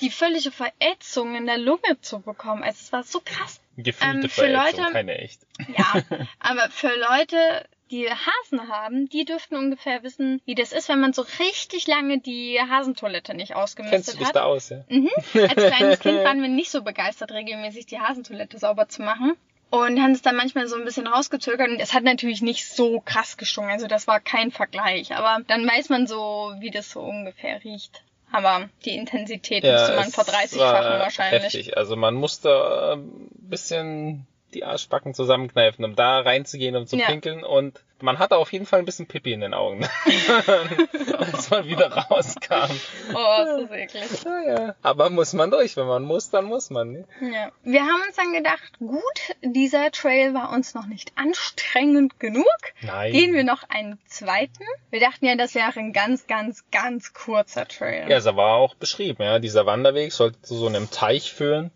[0.00, 2.62] die völlige Verätzung in der Lunge zu bekommen.
[2.62, 3.60] Also es war so krass.
[3.76, 5.40] Gefühlte Ähm, für Verätzung, Leute- keine echt.
[5.76, 6.02] Ja,
[6.38, 11.12] aber für Leute, die Hasen haben, die dürften ungefähr wissen, wie das ist, wenn man
[11.12, 14.36] so richtig lange die Hasentoilette nicht Kennst du ausgemistet dich hat.
[14.36, 14.84] da aus, ja?
[14.88, 15.10] Mhm.
[15.34, 19.34] Als kleines Kind waren wir nicht so begeistert, regelmäßig die Hasentoilette sauber zu machen.
[19.70, 21.68] Und haben es dann manchmal so ein bisschen rausgezögert.
[21.68, 23.72] Und es hat natürlich nicht so krass gestunken.
[23.72, 25.14] Also das war kein Vergleich.
[25.14, 28.02] Aber dann weiß man so, wie das so ungefähr riecht.
[28.32, 31.42] Aber die Intensität müsste man es verdreißigfachen war wahrscheinlich.
[31.44, 31.76] Heftig.
[31.76, 37.06] Also man musste ein bisschen die Arschbacken zusammenkneifen, um da reinzugehen, um zu Ja.
[37.06, 37.44] pinkeln.
[37.44, 39.86] Und man hatte auf jeden Fall ein bisschen Pipi in den Augen,
[41.18, 42.70] als man wieder rauskam.
[43.14, 44.24] Oh, ist das eklig.
[44.24, 44.74] Naja.
[44.82, 45.76] Aber muss man durch.
[45.76, 46.92] Wenn man muss, dann muss man.
[46.92, 47.04] Ne?
[47.20, 47.50] Ja.
[47.62, 49.02] Wir haben uns dann gedacht, gut,
[49.42, 52.46] dieser Trail war uns noch nicht anstrengend genug.
[52.82, 53.12] Nein.
[53.12, 54.64] Gehen wir noch einen zweiten.
[54.90, 58.08] Wir dachten ja, das wäre ein ganz, ganz, ganz kurzer Trail.
[58.10, 59.22] Ja, es war auch beschrieben.
[59.22, 61.70] Ja, dieser Wanderweg sollte zu so einem Teich führen,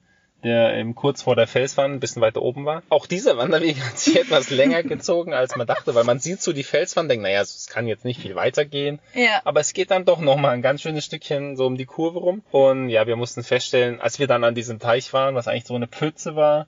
[0.45, 2.83] der eben kurz vor der Felswand ein bisschen weiter oben war.
[2.91, 6.53] Auch dieser Wanderweg hat sich etwas länger gezogen, als man dachte, weil man sieht so
[6.53, 9.01] die Felswand, denkt, naja, es kann jetzt nicht viel weitergehen.
[9.15, 9.41] Ja.
[9.45, 12.19] Aber es geht dann doch noch mal ein ganz schönes Stückchen so um die Kurve
[12.21, 12.43] rum.
[12.51, 15.75] Und ja, wir mussten feststellen, als wir dann an diesem Teich waren, was eigentlich so
[15.75, 16.67] eine Pfütze war,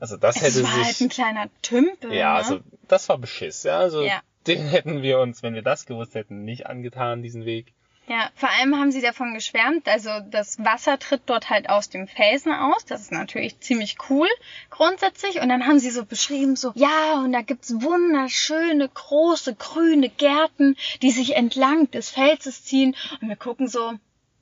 [0.00, 2.12] also das Es hätte war halt ein sich, kleiner Tümpel.
[2.12, 2.38] ja, ne?
[2.38, 2.58] also
[2.88, 4.20] das war Beschiss, ja, also Ja.
[4.48, 7.72] den hätten wir uns, wenn wir das gewusst hätten, nicht angetan, diesen Weg.
[8.08, 12.08] Ja, vor allem haben sie davon geschwärmt, also das Wasser tritt dort halt aus dem
[12.08, 12.84] Felsen aus.
[12.84, 14.28] Das ist natürlich ziemlich cool
[14.70, 15.40] grundsätzlich.
[15.40, 20.76] Und dann haben sie so beschrieben, so, ja, und da gibt's wunderschöne, große, grüne Gärten,
[21.00, 22.96] die sich entlang des Felses ziehen.
[23.20, 23.92] Und wir gucken so,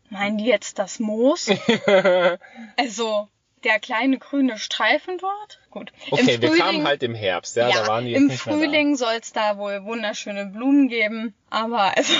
[0.09, 1.51] meinen die jetzt das Moos?
[2.77, 3.29] also
[3.65, 5.61] der kleine grüne Streifen dort?
[5.71, 5.93] Gut.
[6.11, 9.59] Okay, wir kamen halt im Herbst, ja, ja, da waren die im Frühling soll's da
[9.59, 12.15] wohl wunderschöne Blumen geben, aber also.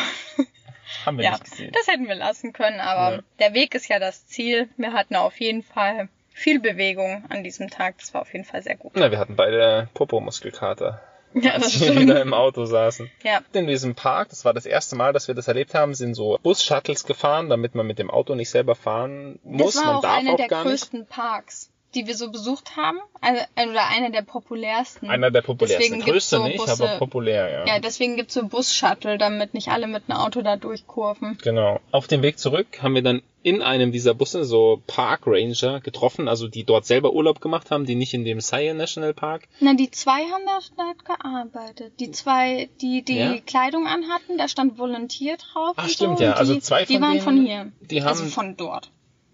[1.07, 1.73] Haben wir ja, nicht gesehen.
[1.73, 3.23] das hätten wir lassen können, aber Ja.
[3.39, 4.69] der Weg ist ja das Ziel.
[4.77, 7.99] Wir hatten auf jeden Fall viel Bewegung an diesem Tag.
[7.99, 8.93] Das war auf jeden Fall sehr gut.
[8.95, 11.01] Na, wir hatten beide Popo-Muskelkater,
[11.35, 12.01] Ja, als das wir stimmt.
[12.01, 13.11] wieder im Auto saßen.
[13.23, 16.15] Ja, In diesem Park, das war das erste Mal, dass wir das erlebt haben, sind
[16.15, 19.75] so Bus-Shuttles gefahren, damit man mit dem Auto nicht selber fahren muss.
[19.75, 20.71] das war man auch darf einer auch der gar nicht.
[20.73, 22.99] größten Parks, die wir so besucht haben.
[23.21, 25.11] Also, oder einer der populärsten.
[25.11, 25.83] Einer der populärsten.
[25.93, 27.67] Deswegen Größte so nicht, Busse- aber populär, ja.
[27.75, 31.39] Ja, deswegen gibt's so Bus-Shuttle, damit nicht alle mit einem Auto da durchkurven.
[31.43, 31.81] Genau.
[31.91, 36.29] Auf dem Weg zurück haben wir dann in einem dieser Busse so Park Ranger getroffen,
[36.29, 39.49] also die dort selber Urlaub gemacht haben, die nicht in dem Sire National Park.
[39.61, 41.95] Na, die zwei haben da dort gearbeitet.
[42.01, 43.35] Die zwei, die die Ja?
[43.47, 45.73] Kleidung anhatten, da stand Volunteer drauf.
[45.77, 46.25] Ach, stimmt, so.
[46.25, 46.33] ja.
[46.35, 47.73] Also die, zwei Die von waren denen, von hier.
[47.81, 48.91] die haben- also von dort.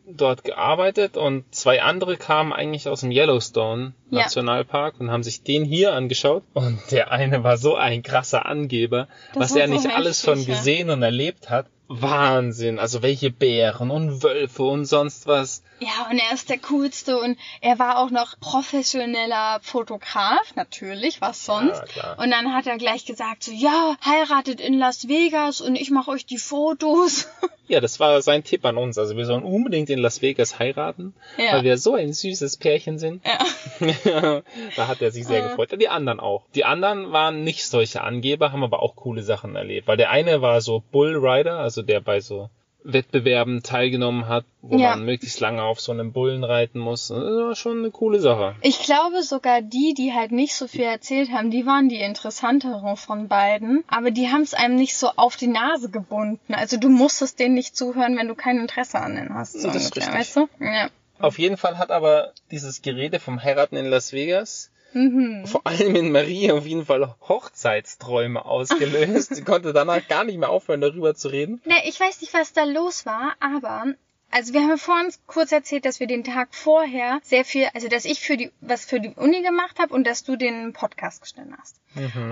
[0.07, 4.23] Dort gearbeitet und zwei andere kamen eigentlich aus dem Yellowstone Ja.
[4.23, 6.45] Nationalpark und haben sich den hier angeschaut.
[6.55, 10.45] Und der eine war so ein krasser Angeber, Das was er so nicht alles heftig,
[10.45, 11.67] schon gesehen und erlebt hat.
[11.89, 15.63] Wahnsinn, also welche Bären und Wölfe und sonst was.
[15.79, 21.45] Ja, und er ist der coolste und er war auch noch professioneller Fotograf, natürlich, was
[21.45, 21.77] sonst.
[21.79, 22.19] Ja, klar.
[22.19, 26.11] Und dann hat er gleich gesagt, so, ja, heiratet in Las Vegas und ich mache
[26.11, 27.29] euch die Fotos.
[27.69, 28.97] Ja, das war sein Tipp an uns.
[28.97, 31.55] Also wir sollen unbedingt in Las Vegas heiraten, Ja.
[31.55, 33.25] weil wir so ein süßes Pärchen sind.
[33.27, 34.43] ja.
[34.77, 35.49] da hat er sich sehr Äh.
[35.49, 35.71] gefreut.
[35.81, 36.45] Die anderen auch.
[36.55, 39.89] Die anderen waren nicht solche Angeber, haben aber auch coole Sachen erlebt.
[39.89, 42.51] Weil der eine war so Bullrider, also der bei so
[42.89, 44.91] Wettbewerben teilgenommen hat, wo Ja.
[44.91, 47.09] man möglichst lange auf so einem Bullen reiten muss.
[47.09, 48.55] Das war schon eine coole Sache.
[48.63, 52.97] Ich glaube sogar die, die halt nicht so viel erzählt haben, die waren die interessanteren
[52.97, 53.83] von beiden.
[53.89, 56.55] Aber die haben es einem nicht so auf die Nase gebunden.
[56.55, 59.55] Also du musstest denen nicht zuhören, wenn du kein Interesse an denen hast.
[59.61, 60.37] So Das ist ungefähr, richtig.
[60.37, 60.65] weißt du?
[60.65, 60.89] Ja.
[61.19, 65.47] Auf jeden Fall hat aber dieses Gerede vom Heiraten in Las Vegas Mhm.
[65.47, 69.35] vor allem in Marie auf jeden Fall Hochzeitsträume ausgelöst.
[69.35, 71.61] Sie konnte danach gar nicht mehr aufhören, darüber zu reden.
[71.67, 73.93] Ne, ich weiß nicht, was da los war, aber
[74.31, 77.89] also wir haben ja vorhin kurz erzählt, dass wir den Tag vorher sehr viel, also
[77.89, 81.21] dass ich für die was für die Uni gemacht habe und dass du den Podcast
[81.21, 81.79] gestellt hast.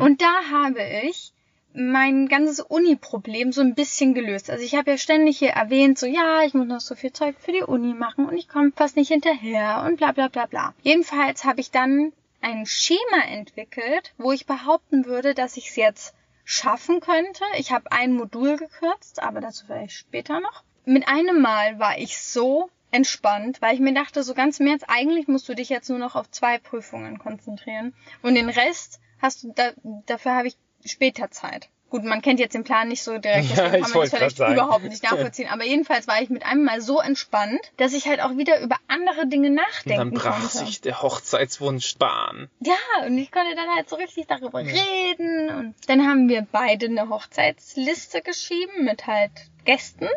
[0.00, 1.32] Und da habe ich
[1.74, 4.48] mein ganzes Uni-Problem so ein bisschen gelöst.
[4.48, 7.36] Also ich habe ja ständig hier erwähnt, so ja, ich muss noch so viel Zeug
[7.38, 10.74] für die Uni machen und ich komme fast nicht hinterher und bla bla bla bla.
[10.82, 12.12] Jedenfalls habe ich dann
[12.44, 17.42] ein Schema entwickelt, wo ich behaupten würde, dass ich es jetzt schaffen könnte.
[17.56, 20.62] Ich habe ein Modul gekürzt, aber dazu vielleicht später noch.
[20.84, 24.84] Mit einem Mal war ich so entspannt, weil ich mir dachte, so ganz im Ernst,
[24.88, 27.94] eigentlich musst du dich jetzt nur noch auf zwei Prüfungen konzentrieren.
[28.22, 29.72] Und den Rest hast du, da,
[30.06, 31.70] dafür habe ich später Zeit.
[31.94, 34.10] Gut, man kennt jetzt den Plan nicht so direkt, Ja, deswegen ich kann man das
[34.10, 35.48] vielleicht überhaupt nicht nachvollziehen.
[35.48, 38.74] Aber jedenfalls war ich mit einem Mal so entspannt, dass ich halt auch wieder über
[38.88, 40.56] andere Dinge Und nachdenken dann brach konnte.
[40.56, 42.48] sich der Hochzeitswunsch Bahn.
[42.58, 45.50] Ja, und ich konnte dann halt so richtig darüber reden.
[45.50, 49.30] Und dann haben wir beide eine Hochzeitsliste geschrieben mit halt
[49.64, 50.08] Gästen,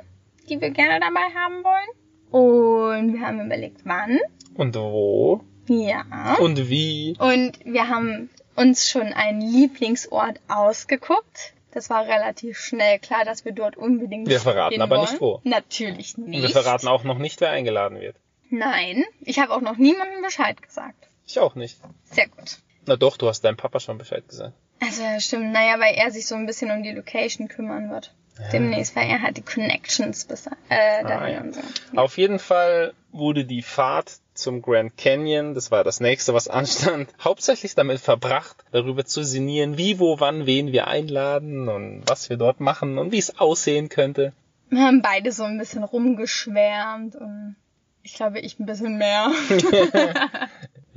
[0.49, 3.03] die wir gerne dabei haben wollen.
[3.03, 4.17] Und wir haben überlegt, wann.
[4.55, 5.41] Und wo?
[5.67, 6.37] Ja.
[6.39, 7.15] Und wie?
[7.19, 11.53] Und wir haben uns schon einen Lieblingsort ausgeguckt.
[11.77, 15.07] Das war relativ schnell klar, dass wir dort unbedingt Wir verraten aber wollen.
[15.11, 15.41] nicht wo.
[15.43, 16.41] Natürlich Und nicht.
[16.41, 18.15] wir verraten auch noch nicht, wer eingeladen wird.
[18.49, 21.07] Nein, ich habe auch noch niemandem Bescheid gesagt.
[21.27, 21.77] Ich auch nicht.
[22.05, 22.57] Sehr gut.
[22.87, 24.53] Na doch, du hast deinem Papa schon Bescheid gesagt.
[24.81, 28.11] Also ja, stimmt, naja, weil er sich so ein bisschen um die Location kümmern wird.
[28.53, 31.41] demnächst, weil er hat die Connections bis äh, dahin Ah, ja.
[31.41, 31.61] und so.
[31.95, 37.09] Auf jeden Fall wurde die Fahrt zum Grand Canyon, das war das nächste, was anstand,
[37.23, 42.37] hauptsächlich damit verbracht, darüber zu sinnieren, wie, wo, wann, wen wir einladen und was wir
[42.37, 44.33] dort machen und wie es aussehen könnte.
[44.69, 47.55] Wir haben beide so ein bisschen rumgeschwärmt und
[48.03, 49.31] ich glaube, ich ein bisschen mehr.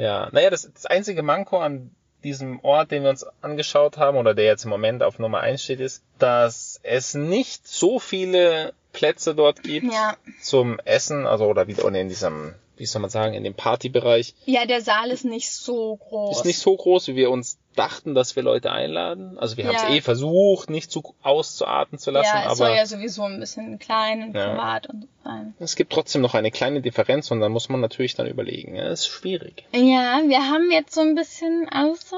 [0.00, 1.90] Ja, naja, das, das einzige Manko an
[2.24, 5.62] diesem Ort, den wir uns angeschaut haben, oder der jetzt im Moment auf Nummer 1
[5.62, 10.16] steht, ist, dass es nicht so viele Plätze dort gibt ja.
[10.40, 14.34] zum Essen, also oder wie oder in diesem, wie soll man sagen, in dem Partybereich.
[14.46, 16.38] ja, der Saal ist nicht so groß.
[16.38, 19.38] Ist nicht so groß, wie wir uns dachten, dass wir Leute einladen.
[19.38, 19.84] Also wir haben Ja.
[19.84, 23.38] es eh versucht, nicht zu auszuarten zu lassen, ja, es aber soll ja sowieso ein
[23.38, 24.48] bisschen klein und Ja.
[24.50, 25.54] privat und so sein.
[25.60, 28.74] es gibt trotzdem noch eine kleine Differenz und dann muss man natürlich dann überlegen.
[28.74, 29.64] Ja, ist schwierig.
[29.72, 31.68] Ja, wir haben jetzt so ein bisschen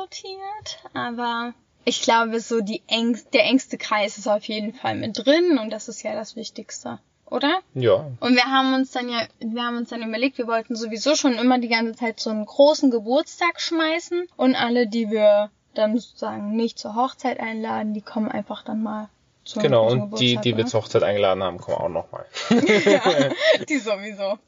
[0.02, 1.52] aussortiert, aber
[1.84, 5.70] ich glaube, so die engst, der engste Kreis ist auf jeden Fall mit drin und
[5.70, 6.98] das ist ja das Wichtigste,
[7.32, 7.58] oder?
[7.74, 11.14] Ja, Und wir haben uns dann ja, wir haben uns dann überlegt, wir wollten sowieso
[11.16, 15.98] schon immer die ganze Zeit so einen großen Geburtstag schmeißen und alle, die wir dann
[15.98, 19.08] sozusagen nicht zur Hochzeit einladen, die kommen einfach dann mal
[19.44, 19.84] zum genau.
[19.84, 20.66] großen Und die, die wir oder?
[20.66, 22.26] zur Hochzeit eingeladen haben, kommen auch nochmal.
[22.50, 23.30] ja,
[23.68, 24.38] die sowieso.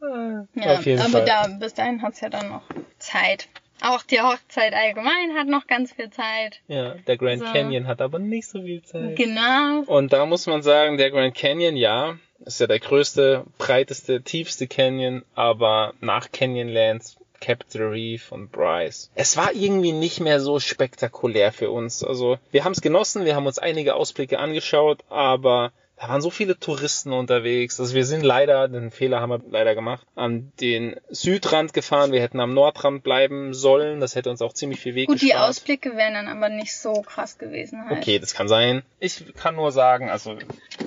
[0.54, 1.24] Ja, Auf jeden aber Fall.
[1.24, 2.62] da, bis dahin hat's ja dann noch
[2.98, 3.48] Zeit.
[3.82, 6.60] Auch die Hochzeit allgemein hat noch ganz viel Zeit.
[6.68, 7.46] Ja, der Grand So.
[7.52, 9.16] Canyon hat aber nicht so viel Zeit.
[9.16, 9.80] Genau.
[9.86, 14.66] Und da muss man sagen, der Grand Canyon, ja, ist ja der größte, breiteste, tiefste
[14.66, 19.10] Canyon, aber nach Canyonlands, Capitol Reef und Bryce.
[19.14, 22.02] Es war irgendwie nicht mehr so spektakulär für uns.
[22.02, 26.30] Also, wir haben es genossen, wir haben uns einige Ausblicke angeschaut, aber da waren so
[26.30, 27.78] viele Touristen unterwegs.
[27.78, 32.10] Also wir sind leider, den Fehler haben wir leider gemacht, an den Südrand gefahren.
[32.12, 34.00] Wir hätten am Nordrand bleiben sollen.
[34.00, 35.48] Das hätte uns auch ziemlich viel Weg Gut, die gespart.
[35.48, 37.98] Ausblicke wären dann aber nicht so krass gewesen halt.
[37.98, 38.82] Okay, das kann sein.
[38.98, 40.36] Ich kann nur sagen, also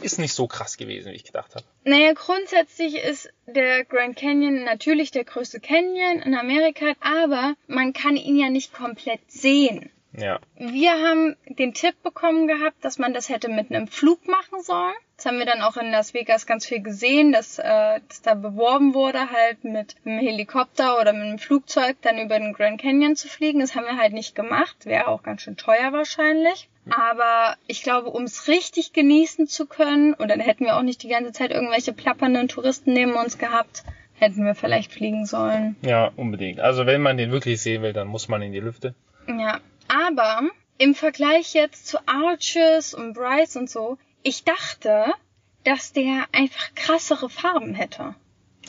[0.01, 1.65] ist nicht so krass gewesen, wie ich gedacht habe.
[1.85, 8.17] Naja, grundsätzlich ist der Grand Canyon natürlich der größte Canyon in Amerika, aber man kann
[8.17, 9.89] ihn ja nicht komplett sehen.
[10.17, 10.39] Ja.
[10.57, 14.95] Wir haben den Tipp bekommen gehabt, dass man das hätte mit einem Flug machen sollen.
[15.15, 18.33] Das haben wir dann auch in Las Vegas ganz viel gesehen, dass, äh, dass da
[18.33, 23.15] beworben wurde, halt mit einem Helikopter oder mit einem Flugzeug dann über den Grand Canyon
[23.15, 23.59] zu fliegen.
[23.59, 24.85] Das haben wir halt nicht gemacht.
[24.85, 26.67] Wäre auch ganz schön teuer wahrscheinlich.
[26.89, 31.03] Aber ich glaube, um es richtig genießen zu können, und dann hätten wir auch nicht
[31.03, 33.83] die ganze Zeit irgendwelche plappernden Touristen neben uns gehabt,
[34.19, 35.75] hätten wir vielleicht fliegen sollen.
[35.81, 36.59] Ja, unbedingt.
[36.59, 38.95] Also wenn man den wirklich sehen will, dann muss man in die Lüfte.
[39.27, 39.59] Ja,
[39.97, 45.13] aber im Vergleich jetzt zu Arches und Bryce und so, ich dachte,
[45.63, 48.15] dass der einfach krassere Farben hätte.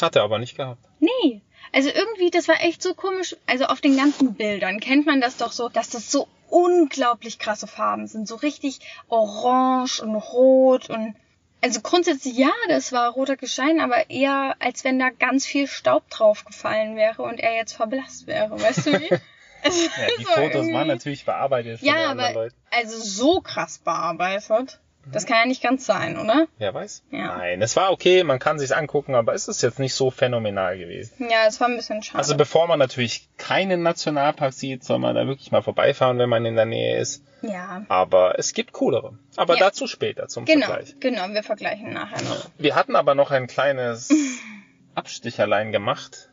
[0.00, 0.84] Hat er aber nicht gehabt.
[1.00, 1.42] Nee.
[1.72, 3.36] Also irgendwie, das war echt so komisch.
[3.46, 7.66] Also auf den ganzen Bildern kennt man das doch so, dass das so unglaublich krasse
[7.66, 8.26] Farben sind.
[8.26, 11.14] So richtig orange und rot und
[11.60, 16.08] also grundsätzlich ja, das war roter Gestein, aber eher als wenn da ganz viel Staub
[16.08, 18.60] drauf gefallen wäre und er jetzt verblasst wäre.
[18.60, 19.08] Weißt du wie?
[19.64, 19.70] Ja,
[20.18, 22.56] die so Fotos irgendwie- waren natürlich bearbeitet von Ja, den anderen aber Leuten.
[22.70, 24.80] also so krass bearbeitet.
[25.10, 26.48] Das kann ja nicht ganz sein, oder?
[26.58, 27.02] Wer weiß?
[27.10, 27.38] Ja.
[27.38, 30.76] Nein, es war okay, man kann sich's angucken, aber es ist jetzt nicht so phänomenal
[30.76, 31.14] gewesen.
[31.30, 32.18] Ja, es war ein bisschen schade.
[32.18, 36.44] Also bevor man natürlich keinen Nationalpark sieht, soll man da wirklich mal vorbeifahren, wenn man
[36.44, 37.24] in der Nähe ist.
[37.40, 37.86] ja.
[37.88, 39.16] Aber es gibt coolere.
[39.36, 39.60] Aber Ja.
[39.60, 40.96] dazu später zum Genau, Vergleich.
[41.00, 42.50] genau, wir vergleichen nachher noch.
[42.58, 44.10] Wir hatten aber noch ein kleines
[44.94, 46.28] Absticherlein gemacht.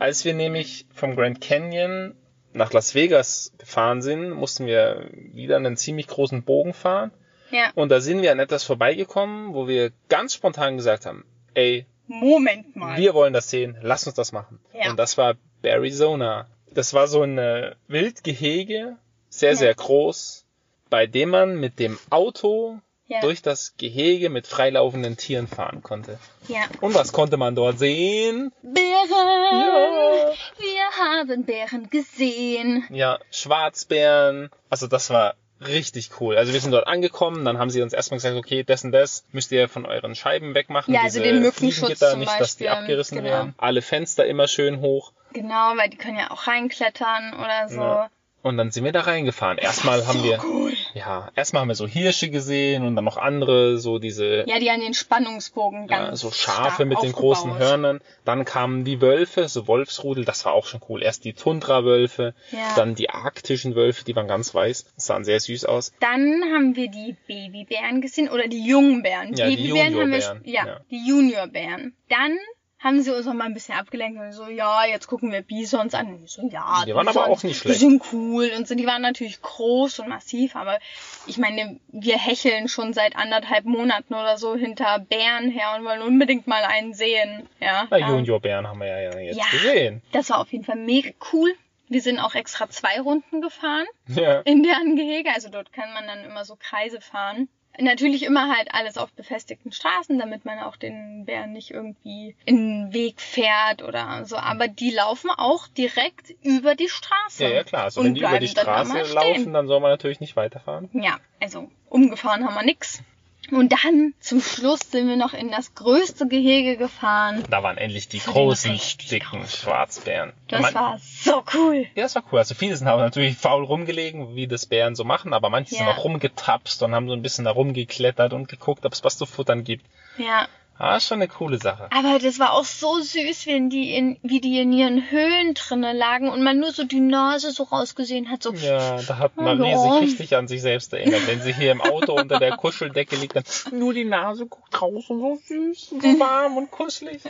[0.00, 2.14] Als wir nämlich vom Grand Canyon
[2.52, 7.10] nach Las Vegas gefahren sind, mussten wir wieder einen ziemlich großen Bogen fahren.
[7.50, 7.70] Ja.
[7.74, 12.74] Und da sind wir an etwas vorbeigekommen, wo wir ganz spontan gesagt haben, ey, Moment
[12.76, 12.98] mal.
[12.98, 14.58] wir wollen das sehen, lass uns das machen.
[14.74, 14.90] Ja.
[14.90, 16.46] Und das war Arizona.
[16.72, 18.96] Das war so ein äh, Wildgehege,
[19.28, 19.56] sehr, Ja.
[19.56, 20.44] sehr groß,
[20.90, 23.20] bei dem man mit dem Auto ja.
[23.20, 26.18] durch das Gehege mit freilaufenden Tieren fahren konnte.
[26.48, 26.60] ja.
[26.80, 28.52] Und was konnte man dort sehen?
[28.62, 28.80] Bären!
[29.10, 30.32] Ja.
[30.58, 32.84] Wir haben Bären gesehen.
[32.90, 34.50] Ja, Schwarzbären.
[34.70, 36.36] Also das war richtig cool.
[36.36, 39.24] Also wir sind dort angekommen, dann haben sie uns erstmal gesagt, okay, das und das
[39.32, 40.92] müsst ihr von euren Scheiben wegmachen.
[40.92, 43.28] Ja, also diese den Mückenschutz zum nicht, dass die abgerissen Genau.
[43.30, 43.54] werden.
[43.58, 45.12] Alle Fenster immer schön hoch.
[45.32, 47.80] Genau, weil die können ja auch reinklettern oder so.
[47.80, 48.10] Ja.
[48.42, 49.56] Und dann sind wir da reingefahren.
[49.58, 50.72] Erstmal haben wir, Cool.
[50.94, 54.68] ja, erstmal haben wir so Hirsche gesehen und dann noch andere, so diese, Ja, die
[54.70, 58.00] an den Spannungsbogen ganz ja, so Schafe mit den großen Hörnern.
[58.24, 61.02] Dann kamen die Wölfe, so Wolfsrudel, das war auch schon cool.
[61.02, 62.58] Erst die Tundra-Wölfe, Ja.
[62.74, 65.92] dann die arktischen Wölfe, die waren ganz weiß, sahen sehr süß aus.
[66.00, 69.34] Dann haben wir die Babybären gesehen oder die Jungbären.
[69.34, 70.80] Ja, die Babybären haben wir, Juniorbären, ja, ja.
[70.90, 71.94] die Juniorbären.
[72.08, 72.36] Dann
[72.82, 75.94] haben sie uns noch mal ein bisschen abgelenkt und so, ja, jetzt gucken wir Bisons
[75.94, 76.14] an.
[76.14, 77.76] Und so, ja, Die waren aber Bisons, auch nicht schlecht.
[77.76, 80.78] Die sind cool und so, die waren natürlich groß und massiv, aber
[81.26, 86.02] ich meine, wir hecheln schon seit anderthalb Monaten oder so hinter Bären her und wollen
[86.02, 87.48] unbedingt mal einen sehen.
[87.60, 88.08] Ja, Na, ja.
[88.08, 89.44] Juniorbären haben wir ja jetzt Ja.
[89.52, 90.02] gesehen.
[90.12, 91.54] Das war auf jeden Fall mega cool.
[91.88, 94.40] Wir sind auch extra zwei Runden gefahren Ja.
[94.40, 95.30] in deren Gehege.
[95.34, 97.48] Also dort kann man dann immer so Kreise fahren.
[97.78, 102.56] Natürlich immer halt alles auf befestigten Straßen, damit man auch den Bären nicht irgendwie in
[102.56, 104.36] den Weg fährt oder so.
[104.36, 107.44] Aber die laufen auch direkt über die Straße.
[107.44, 107.84] Ja, ja, klar.
[107.84, 109.14] Also Und wenn die über die dann Straße stehen.
[109.14, 110.90] laufen, dann soll man natürlich nicht weiterfahren.
[110.92, 113.02] Ja, also umgefahren haben wir nix.
[113.50, 117.42] Und dann zum Schluss sind wir noch in das größte Gehege gefahren.
[117.50, 119.46] Da waren endlich die großen, dicken.
[119.46, 120.32] Schwarzbären.
[120.48, 121.86] Das Man- war so cool.
[121.94, 122.38] Ja, das war cool.
[122.38, 125.86] Also viele sind haben natürlich faul rumgelegen, wie das Bären so machen, aber manche sind
[125.86, 125.92] Ja.
[125.92, 129.26] auch rumgetapst und haben so ein bisschen da rumgeklettert und geguckt, ob es was zu
[129.26, 129.84] futtern gibt.
[130.18, 130.46] Ja,
[130.84, 131.88] Ah, ist schon eine coole Sache.
[131.96, 135.96] Aber das war auch so süß, wenn die in, wie die in ihren Höhlen drinnen
[135.96, 138.52] lagen und man nur so die Nase so rausgesehen hat, so.
[138.52, 139.78] Ja, da hat Oh, Marie ja.
[139.78, 141.24] sich richtig an sich selbst erinnert.
[141.28, 145.20] Wenn sie hier im Auto unter der Kuscheldecke liegt, dann nur die Nase guckt draußen,
[145.20, 147.22] so süß, so warm und kuschelig.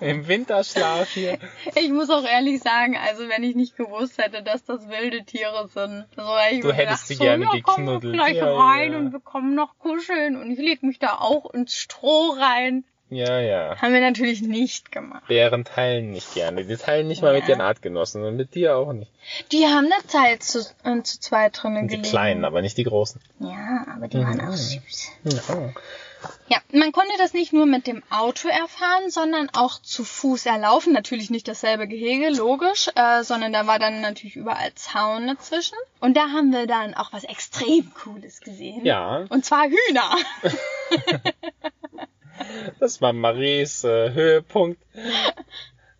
[0.00, 1.38] Im Winterschlaf hier.
[1.76, 5.68] Ich muss auch ehrlich sagen, also wenn ich nicht gewusst hätte, dass das wilde Tiere
[5.72, 8.12] sind, so hätte ich Du hättest gedacht, sie so, gerne ja, komm geknuddelt.
[8.12, 8.98] gleich Ja, rein ja.
[8.98, 12.84] und wir kommen noch kuscheln und ich leg mich da auch ins Stroh rein.
[13.10, 13.76] Ja, ja.
[13.82, 15.26] Haben wir natürlich nicht gemacht.
[15.26, 16.64] Bären teilen nicht gerne.
[16.64, 17.40] Die teilen nicht mal Ja.
[17.40, 19.10] mit ihren Artgenossen und mit dir auch nicht.
[19.50, 22.08] Die haben eine Zeit zu, äh, zu zweit drinnen Die gelegen.
[22.08, 23.20] kleinen, aber nicht die großen.
[23.40, 24.48] Ja, aber die waren Mhm.
[24.48, 25.10] auch süß.
[25.24, 25.72] Ja.
[26.48, 30.92] Ja, man konnte das nicht nur mit dem Auto erfahren, sondern auch zu Fuß erlaufen.
[30.92, 35.78] Natürlich nicht dasselbe Gehege, logisch, äh, sondern da war dann natürlich überall Zaun dazwischen.
[35.98, 38.84] Und da haben wir dann auch was extrem Cooles gesehen.
[38.84, 40.14] ja, Und zwar Hühner.
[42.78, 44.80] das war Maries äh, Höhepunkt.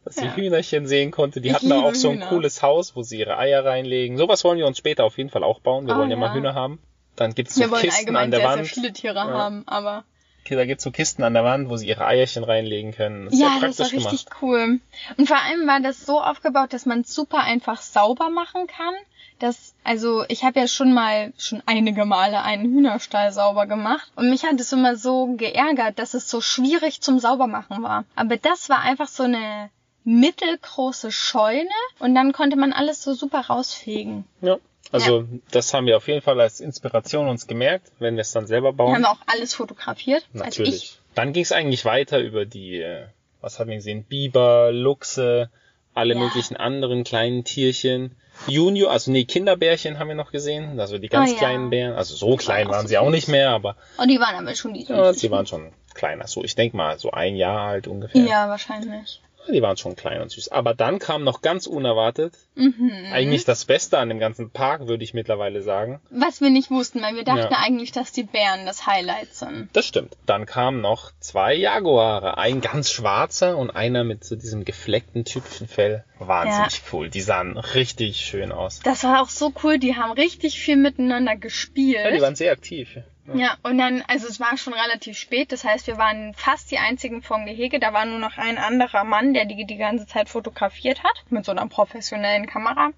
[0.04, 0.34] Dass sie Ja.
[0.34, 1.40] Hühnerchen sehen konnte.
[1.40, 2.26] Die Ich hatten da auch so ein Hühner.
[2.28, 4.16] cooles Haus, wo sie ihre Eier reinlegen.
[4.16, 5.86] Sowas wollen wir uns später auf jeden Fall auch bauen.
[5.86, 6.20] Wir Ah, wollen ja, ja.
[6.20, 6.80] mal Hühner haben.
[7.16, 8.64] Dann gibt's so Wir wollen Kisten an allgemein der sehr, Wand.
[8.66, 10.04] sehr viele Tiere haben, aber
[10.48, 13.26] Da gibt's so Kisten an der Wand, wo sie ihre Eierchen reinlegen können.
[13.26, 14.42] Das ist ja, das war praktisch richtig gemacht.
[14.42, 14.80] cool.
[15.16, 18.94] Und vor allem war das so aufgebaut, dass man es super einfach sauber machen kann.
[19.38, 24.28] Das, also ich habe ja schon mal, schon einige Male einen Hühnerstall sauber gemacht und
[24.28, 28.04] mich hat es immer so geärgert, dass es so schwierig zum Saubermachen war.
[28.16, 29.70] Aber das war einfach so eine
[30.04, 34.24] mittelgroße Scheune und dann konnte man alles so super rausfegen.
[34.42, 34.58] Ja.
[34.92, 38.46] Also das haben wir auf jeden Fall als Inspiration uns gemerkt, wenn wir es dann
[38.46, 38.94] selber Wir bauen.
[38.94, 40.24] haben auch alles fotografiert.
[40.32, 40.74] Also Natürlich.
[40.74, 41.00] ich.
[41.14, 43.06] Dann ging es eigentlich weiter über die, äh,
[43.40, 44.04] was haben wir gesehen?
[44.04, 45.50] Biber, Luchse,
[45.94, 46.20] alle Ja.
[46.20, 48.16] möglichen anderen kleinen Tierchen.
[48.46, 51.38] Junior, also nee, Kinderbärchen haben wir noch gesehen, also die ganz Oh ja.
[51.38, 51.94] kleinen Bären.
[51.94, 54.72] Also so klein waren so sie auch nicht mehr, aber Und die waren aber schon
[54.74, 56.26] die ja, sie waren schon kleiner.
[56.26, 58.22] So, ich denk mal, so ein Jahr alt ungefähr.
[58.24, 59.20] Ja, wahrscheinlich.
[59.52, 60.48] Die waren schon klein und süß.
[60.50, 62.92] Aber dann kam noch ganz unerwartet, Mhm.
[63.12, 66.00] eigentlich das Beste an dem ganzen Park, würde ich mittlerweile sagen.
[66.10, 67.58] Was wir nicht wussten, weil wir dachten Ja.
[67.62, 69.68] eigentlich, dass die Bären das Highlight sind.
[69.72, 70.16] Das stimmt.
[70.26, 72.38] Dann kamen noch zwei Jaguare.
[72.38, 76.04] Ein ganz schwarzer und einer mit so diesem gefleckten typischen Fell.
[76.18, 77.08] Wahnsinnig cool.
[77.08, 78.80] Die sahen richtig schön aus.
[78.80, 82.04] Das war auch so cool, die haben richtig viel miteinander gespielt.
[82.04, 82.98] Ja, die waren sehr aktiv.
[83.34, 86.78] Ja, und dann, also es war schon relativ spät, das heißt, wir waren fast die
[86.78, 87.78] einzigen vom Gehege.
[87.78, 91.44] Da war nur noch ein anderer Mann, der die die ganze Zeit fotografiert hat, mit
[91.44, 92.90] so einer professionellen Kamera.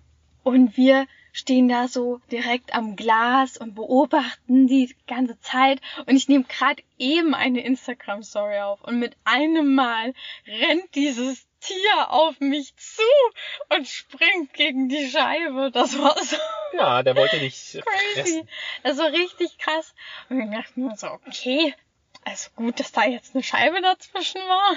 [0.42, 5.80] Und wir stehen da so direkt am Glas und beobachten die ganze Zeit.
[6.06, 8.82] Und ich nehme gerade eben eine Instagram-Story auf.
[8.82, 10.14] Und mit einem Mal
[10.46, 13.02] rennt dieses Tier auf mich zu
[13.70, 15.70] und springt gegen die Scheibe.
[15.72, 16.36] Das war so
[16.72, 18.14] Ja, der wollte dich crazy.
[18.14, 18.48] fressen.
[18.82, 19.94] Das war richtig krass.
[20.28, 21.74] Und wir dachten uns so, okay,
[22.24, 24.76] also gut, dass da jetzt eine Scheibe dazwischen war.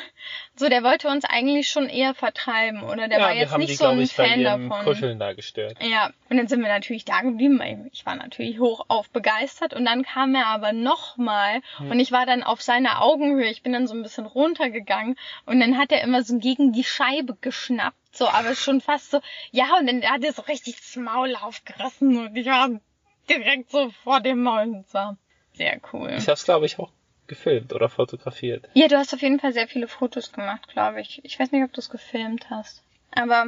[0.56, 3.08] So, der wollte uns eigentlich schon eher vertreiben, oder?
[3.08, 4.84] Der ja, war jetzt haben nicht die, so ein ich, bei Fan davon.
[4.84, 5.78] Kuscheln da gestört.
[5.82, 7.62] Ja, und dann sind wir natürlich da geblieben,
[7.94, 11.92] ich war natürlich hoch auf begeistert und dann kam er aber nochmal Hm.
[11.92, 15.60] und ich war dann auf seiner Augenhöhe, ich bin dann so ein bisschen runtergegangen und
[15.60, 19.20] dann hat er immer so gegen die Scheibe geschnappt, so, aber schon fast so,
[19.52, 22.70] ja, und dann hat er so richtig das Maul aufgerissen und ich war
[23.30, 24.84] direkt so vor dem Maul.
[24.84, 25.18] Das war
[25.54, 26.10] sehr cool.
[26.18, 26.92] Ich habe es, glaube ich, auch
[27.28, 28.68] gefilmt oder fotografiert.
[28.74, 31.24] Ja, du hast auf jeden Fall sehr viele Fotos gemacht, glaube ich.
[31.24, 32.84] Ich weiß nicht, ob du es gefilmt hast.
[33.12, 33.48] Aber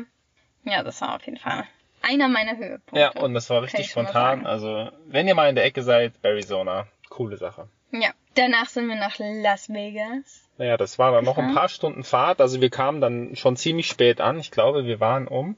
[0.63, 1.65] ja, das war auf jeden Fall
[2.01, 2.99] einer meiner Höhepunkte.
[2.99, 4.45] Ja, und das war richtig spontan.
[4.45, 7.67] Also, wenn ihr mal in der Ecke seid, Arizona, coole Sache.
[7.91, 10.43] Ja, danach sind wir nach Las Vegas.
[10.57, 12.41] Naja, das war dann noch ein paar Stunden Fahrt.
[12.41, 14.39] Also wir kamen dann schon ziemlich spät an.
[14.39, 15.55] Ich glaube, wir waren um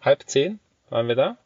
[0.00, 0.58] halb zehn.
[0.88, 1.36] Waren wir da?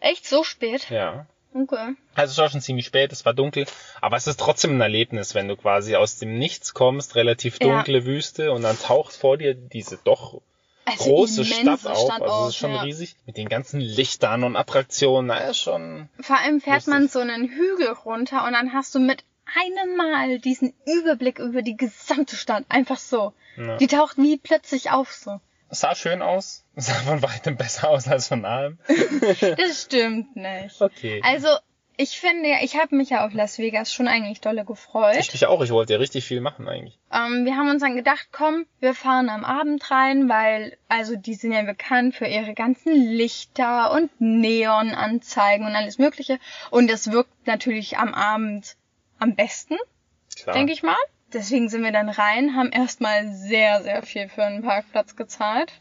[0.00, 0.88] Echt so spät?
[0.90, 1.26] Ja.
[1.54, 1.94] Okay.
[2.16, 3.66] Also es war schon ziemlich spät, es war dunkel,
[4.00, 7.68] aber es ist trotzdem ein Erlebnis, wenn du quasi aus dem Nichts kommst, relativ Ja.
[7.76, 10.40] dunkle Wüste und dann taucht vor dir diese doch
[10.84, 12.06] Also große Stadt immense auf.
[12.10, 12.82] Stadt also es ist schon ja.
[12.82, 13.14] riesig.
[13.24, 16.08] Mit den ganzen Lichtern und Attraktionen, naja, schon.
[16.20, 16.92] Vor allem fährt Lustig.
[16.92, 19.22] man so einen Hügel runter und dann hast du mit
[19.54, 22.64] einem Mal diesen Überblick über die gesamte Stadt.
[22.68, 23.32] Einfach so.
[23.56, 23.76] Ja.
[23.76, 25.40] Die taucht wie plötzlich auf so.
[25.68, 28.78] Es sah schön aus, es sah von weitem besser aus als von nahem.
[29.56, 30.80] Das stimmt nicht.
[30.80, 31.20] Okay.
[31.24, 31.48] Also,
[31.96, 35.16] ich finde ja, ich habe mich ja auf Las Vegas schon eigentlich dolle gefreut.
[35.16, 36.98] Ich mich auch, ich wollte ja richtig viel machen eigentlich.
[37.12, 41.34] Ähm, wir haben uns dann gedacht, komm, wir fahren am Abend rein, weil, also die
[41.34, 46.38] sind ja bekannt für ihre ganzen Lichter und Neonanzeigen und alles Mögliche.
[46.70, 48.76] Und das wirkt natürlich am Abend
[49.20, 49.76] am besten,
[50.34, 50.56] Klar.
[50.56, 50.96] denke ich mal.
[51.34, 55.72] Deswegen sind wir dann rein, haben erstmal sehr, sehr viel für einen Parkplatz gezahlt.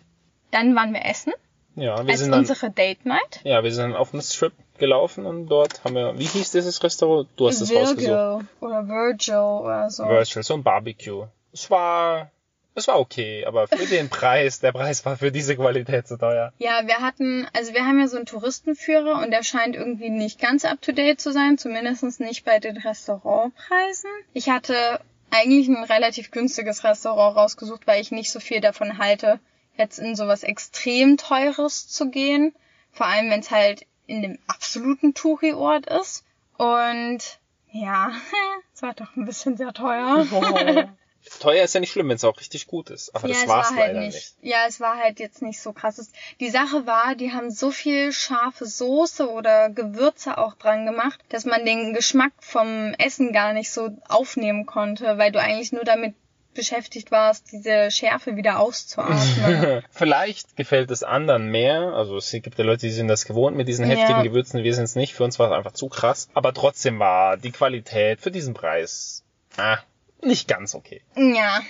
[0.51, 1.33] Dann waren wir essen,
[1.75, 3.41] Ja, wir als sind dann, unsere Date Night.
[3.43, 6.83] ja, wir sind dann auf einen Strip gelaufen und dort haben wir, wie hieß dieses
[6.83, 7.29] Restaurant?
[7.37, 8.07] Du hast es rausgesucht.
[8.07, 10.03] Virgil oder Virgil oder so.
[10.05, 11.27] Virtual, so ein Barbecue.
[11.53, 12.31] Es war,
[12.75, 16.51] es war okay, aber für den Preis, der Preis war für diese Qualität zu teuer.
[16.57, 20.39] Ja, wir hatten, also wir haben ja so einen Touristenführer und der scheint irgendwie nicht
[20.39, 24.09] ganz up to date zu sein, zumindest nicht bei den Restaurantpreisen.
[24.33, 24.99] Ich hatte
[25.33, 29.39] eigentlich ein relativ günstiges Restaurant rausgesucht, weil ich nicht so viel davon halte,
[29.75, 32.53] jetzt in sowas extrem teures zu gehen.
[32.91, 36.23] Vor allem, wenn es halt in dem absoluten Touri-Ort ist.
[36.57, 37.39] Und
[37.71, 38.11] ja,
[38.73, 40.25] es war doch ein bisschen sehr teuer.
[41.39, 43.49] Teuer ist ja nicht schlimm, wenn es auch richtig gut ist, aber ja, das es
[43.49, 44.15] war's war halt leider nicht.
[44.15, 44.33] nicht.
[44.41, 46.11] Ja, es war halt jetzt nicht so krass.
[46.39, 51.45] Die Sache war, die haben so viel scharfe Soße oder Gewürze auch dran gemacht, dass
[51.45, 56.15] man den Geschmack vom Essen gar nicht so aufnehmen konnte, weil du eigentlich nur damit
[56.53, 59.83] beschäftigt warst, diese Schärfe wieder auszuatmen.
[59.91, 61.93] Vielleicht gefällt es anderen mehr.
[61.95, 64.23] Also es gibt ja Leute, die sind das gewohnt mit diesen heftigen Ja.
[64.23, 64.63] Gewürzen.
[64.63, 65.13] Wir sind es nicht.
[65.13, 66.29] Für uns war es einfach zu krass.
[66.35, 69.23] Aber trotzdem war die Qualität für diesen Preis
[69.57, 69.79] ah,
[70.25, 71.01] nicht ganz okay.
[71.15, 71.61] ja.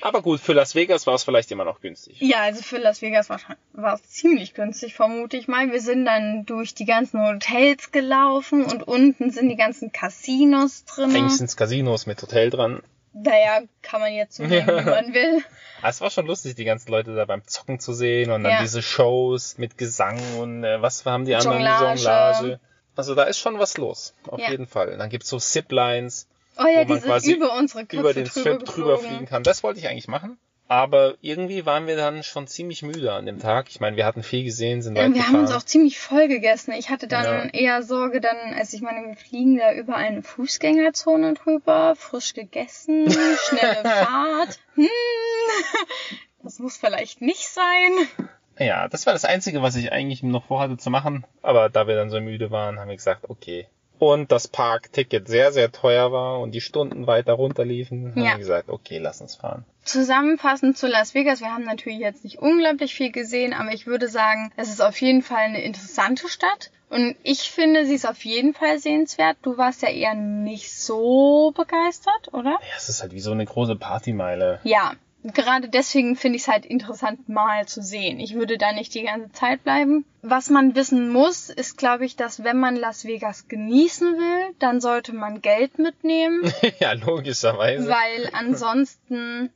[0.00, 2.20] Aber gut, für Las Vegas war es vielleicht immer noch günstig.
[2.20, 3.40] Ja, also für Las Vegas war,
[3.94, 5.72] es ziemlich günstig, vermute ich mal.
[5.72, 11.10] Wir sind dann durch die ganzen Hotels gelaufen und unten sind die ganzen Casinos drin.
[11.16, 12.80] Eigentlich sind Casinos mit Hotel dran.
[13.12, 15.42] Naja, kann man jetzt so nehmen, wie man will.
[15.80, 18.52] Aber es war schon lustig, die ganzen Leute da beim Zocken zu sehen und dann
[18.52, 18.60] Ja.
[18.62, 21.56] diese Shows mit Gesang und äh, was haben die anderen?
[21.58, 21.96] Jonglage.
[21.96, 22.60] Jonglage.
[22.94, 24.50] Also da ist schon was los, auf Ja.
[24.50, 24.96] jeden Fall.
[24.96, 26.28] Dann gibt's so Ziplines,
[26.58, 29.06] Oh ja, wo man quasi über unsere Köpfe über den Strip drüber geflogen.
[29.06, 29.42] fliegen kann.
[29.42, 30.38] Das wollte ich eigentlich machen.
[30.70, 33.70] Aber irgendwie waren wir dann schon ziemlich müde an dem Tag.
[33.70, 35.32] Ich meine, wir hatten viel gesehen, sind Ja, weit wir gefahren.
[35.34, 36.72] haben uns auch ziemlich voll gegessen.
[36.72, 37.50] Ich hatte dann Ja.
[37.54, 43.06] eher Sorge, dann, als ich meine, wir fliegen da über eine Fußgängerzone drüber, frisch gegessen,
[43.48, 44.58] schnelle Fahrt.
[44.74, 44.88] Hm,
[46.42, 48.28] das muss vielleicht nicht sein.
[48.58, 51.24] ja, das war das Einzige, was ich eigentlich noch vorhatte zu machen.
[51.40, 53.68] Aber da wir dann so müde waren, haben wir gesagt, okay.
[53.98, 58.30] Und das Parkticket sehr, sehr teuer war und die Stunden weiter runterliefen, haben Ja.
[58.32, 59.64] wir gesagt, okay, lass uns fahren.
[59.84, 64.08] Zusammenfassend zu Las Vegas, wir haben natürlich jetzt nicht unglaublich viel gesehen, aber ich würde
[64.08, 66.70] sagen, es ist auf jeden Fall eine interessante Stadt.
[66.90, 69.36] Und ich finde, sie ist auf jeden Fall sehenswert.
[69.42, 72.52] Du warst ja eher nicht so begeistert, oder?
[72.52, 74.60] Ja, es ist halt wie so eine große Partymeile.
[74.64, 74.92] Ja,
[75.24, 78.20] gerade deswegen finde ich es halt interessant, mal zu sehen.
[78.20, 80.04] Ich würde da nicht die ganze Zeit bleiben.
[80.22, 84.80] Was man wissen muss, ist, glaube ich, dass wenn man Las Vegas genießen will, dann
[84.80, 87.88] sollte man Geld mitnehmen, ja, logischerweise.
[87.88, 89.50] weil ansonsten,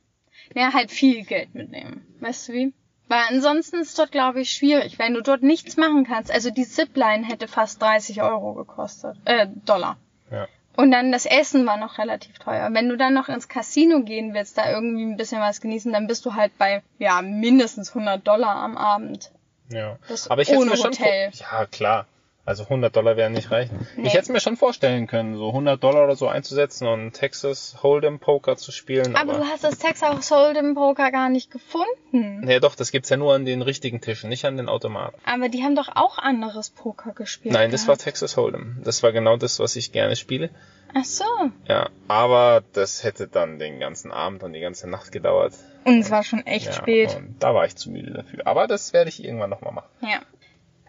[0.55, 2.05] ja, halt viel Geld mitnehmen.
[2.19, 2.73] Weißt du wie?
[3.07, 6.31] Weil ansonsten ist dort, glaube ich, schwierig, wenn du dort nichts machen kannst.
[6.31, 9.97] Also die Zipline hätte fast 30 Euro gekostet, äh, Dollar.
[10.31, 10.47] Ja.
[10.75, 12.69] Und dann das Essen war noch relativ teuer.
[12.71, 16.07] Wenn du dann noch ins Casino gehen willst, da irgendwie ein bisschen was genießen, dann
[16.07, 19.31] bist du halt bei, ja, mindestens 100 Dollar am Abend.
[19.69, 19.97] Ja.
[20.07, 21.31] Das Aber ich hätte mir schon Hotel.
[21.39, 22.07] ja klar.
[22.45, 23.87] Also 100 Dollar werden nicht reichen.
[23.95, 24.07] Nee.
[24.07, 27.77] Ich hätte es mir schon vorstellen können, so 100 Dollar oder so einzusetzen und Texas
[27.81, 29.15] Hold'em Poker zu spielen.
[29.15, 32.45] Aber Aber, du hast das Texas Hold'em Poker gar nicht gefunden.
[32.49, 35.15] ja doch, das gibt's ja nur an den richtigen Tischen, nicht an den Automaten.
[35.25, 37.53] Aber die haben doch auch anderes Poker gespielt.
[37.53, 38.03] Nein, das war gehabt.
[38.03, 38.83] Texas Hold'em.
[38.83, 40.49] Das war genau das, was ich gerne spiele.
[40.95, 41.23] Ach so.
[41.67, 45.53] Ja, aber das hätte dann den ganzen Abend und die ganze Nacht gedauert.
[45.85, 47.17] Und es war schon echt ja, spät.
[47.39, 48.45] Da war ich zu müde dafür.
[48.45, 49.89] Aber das werde ich irgendwann nochmal machen.
[50.01, 50.19] Ja.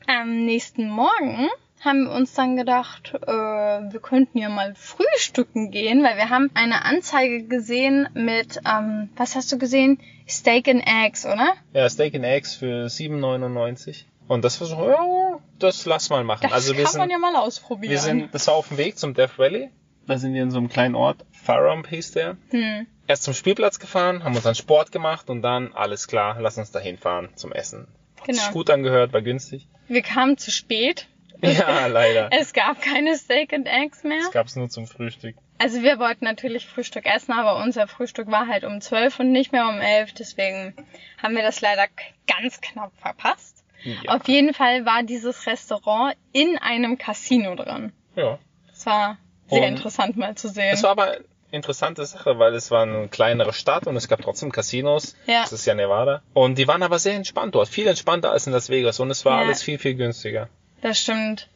[0.07, 1.49] Am nächsten Morgen
[1.81, 6.51] haben wir uns dann gedacht, äh, wir könnten ja mal frühstücken gehen, weil wir haben
[6.55, 10.01] eine Anzeige gesehen mit, ähm, was hast du gesehen?
[10.29, 11.55] Steak and Eggs, oder?
[11.73, 14.05] Ja, Steak and Eggs für 7,99.
[14.27, 16.41] Und das war so, ja, das lass mal machen.
[16.43, 17.91] Das also wir kann sind, man ja mal ausprobieren.
[17.93, 19.71] wir sind, das war auf dem Weg zum Death Valley.
[20.07, 22.37] Da sind wir in so einem kleinen Ort, Farump hieß der.
[22.51, 22.87] hm.
[23.07, 26.71] Erst zum Spielplatz gefahren, haben uns dann Sport gemacht und dann, alles klar, lass uns
[26.71, 27.87] dahin fahren zum Essen.
[28.25, 28.43] Hat Genau.
[28.43, 29.67] sich gut angehört, war günstig.
[29.89, 31.07] Wir kamen zu spät.
[31.43, 32.31] Ja, leider.
[32.41, 34.19] Es gab keine Steak and Eggs mehr.
[34.23, 35.37] Das gab's nur zum Frühstück.
[35.59, 39.53] Also wir wollten natürlich Frühstück essen, aber unser Frühstück war halt um 12 und nicht
[39.53, 40.15] mehr um 11.
[40.15, 40.75] Deswegen
[41.23, 41.85] haben wir das leider
[42.27, 43.63] ganz knapp verpasst.
[43.83, 44.13] Ja.
[44.17, 47.93] Auf jeden Fall war dieses Restaurant in einem Casino drin.
[48.17, 48.39] ja.
[48.71, 49.19] Das war
[49.49, 50.73] sehr Und interessant mal zu sehen.
[50.73, 51.19] Es war aber
[51.51, 55.15] interessante Sache, weil es war eine kleinere Stadt und es gab trotzdem Casinos.
[55.27, 55.43] Ja.
[55.43, 56.23] Das ist ja Nevada.
[56.33, 57.69] Und die waren aber sehr entspannt dort.
[57.69, 58.99] Viel entspannter als in Las Vegas.
[59.01, 59.45] Und es war Ja.
[59.47, 60.49] alles viel, viel günstiger.
[60.81, 61.49] Das stimmt.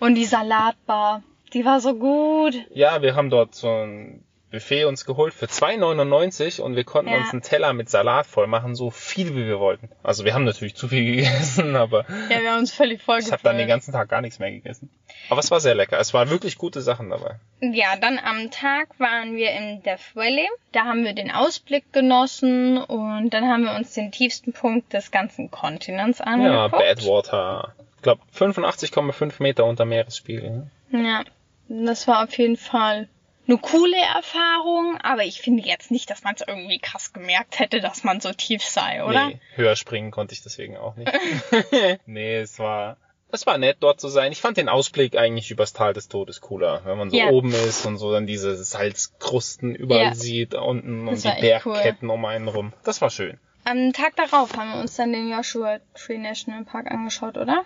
[0.00, 1.22] Und die Salatbar,
[1.52, 2.54] die war so gut.
[2.74, 4.22] Ja, wir haben dort so ein
[4.56, 7.18] Buffet uns geholt für 2,99 und wir konnten Ja.
[7.18, 9.88] uns einen Teller mit Salat voll machen, so viel wie wir wollten.
[10.02, 13.30] Also wir haben natürlich zu viel gegessen, aber Ja, wir haben uns völlig voll ich
[13.32, 14.90] habe dann den ganzen Tag gar nichts mehr gegessen.
[15.30, 15.98] Aber es war sehr lecker.
[15.98, 17.36] Es waren wirklich gute Sachen dabei.
[17.60, 20.46] Ja, dann am Tag waren wir im Death Valley.
[20.72, 25.10] Da haben wir den Ausblick genossen und dann haben wir uns den tiefsten Punkt des
[25.10, 26.72] ganzen Kontinents Ja, angeguckt.
[26.82, 27.74] Badwater.
[27.96, 30.70] Ich glaube 85,5 Meter unter Meeresspiegel.
[30.90, 31.22] Ja,
[31.68, 33.08] das war auf jeden Fall
[33.48, 37.80] eine coole Erfahrung, aber ich finde jetzt nicht, dass man es irgendwie krass gemerkt hätte,
[37.80, 39.28] dass man so tief sei, oder?
[39.28, 41.12] Nee, höher springen konnte ich deswegen auch nicht.
[42.06, 42.96] nee, es war,
[43.30, 44.32] es war nett dort zu sein.
[44.32, 47.28] Ich fand den Ausblick eigentlich übers Tal des Todes cooler, wenn man so Ja.
[47.28, 50.14] oben ist und so dann diese Salzkrusten überall Ja.
[50.14, 51.72] sieht unten Das und die echt cool.
[51.74, 52.72] Bergketten um einen rum.
[52.84, 53.38] Das war schön.
[53.64, 57.64] Am Tag darauf haben wir uns dann den Joshua Tree National Park angeschaut, oder?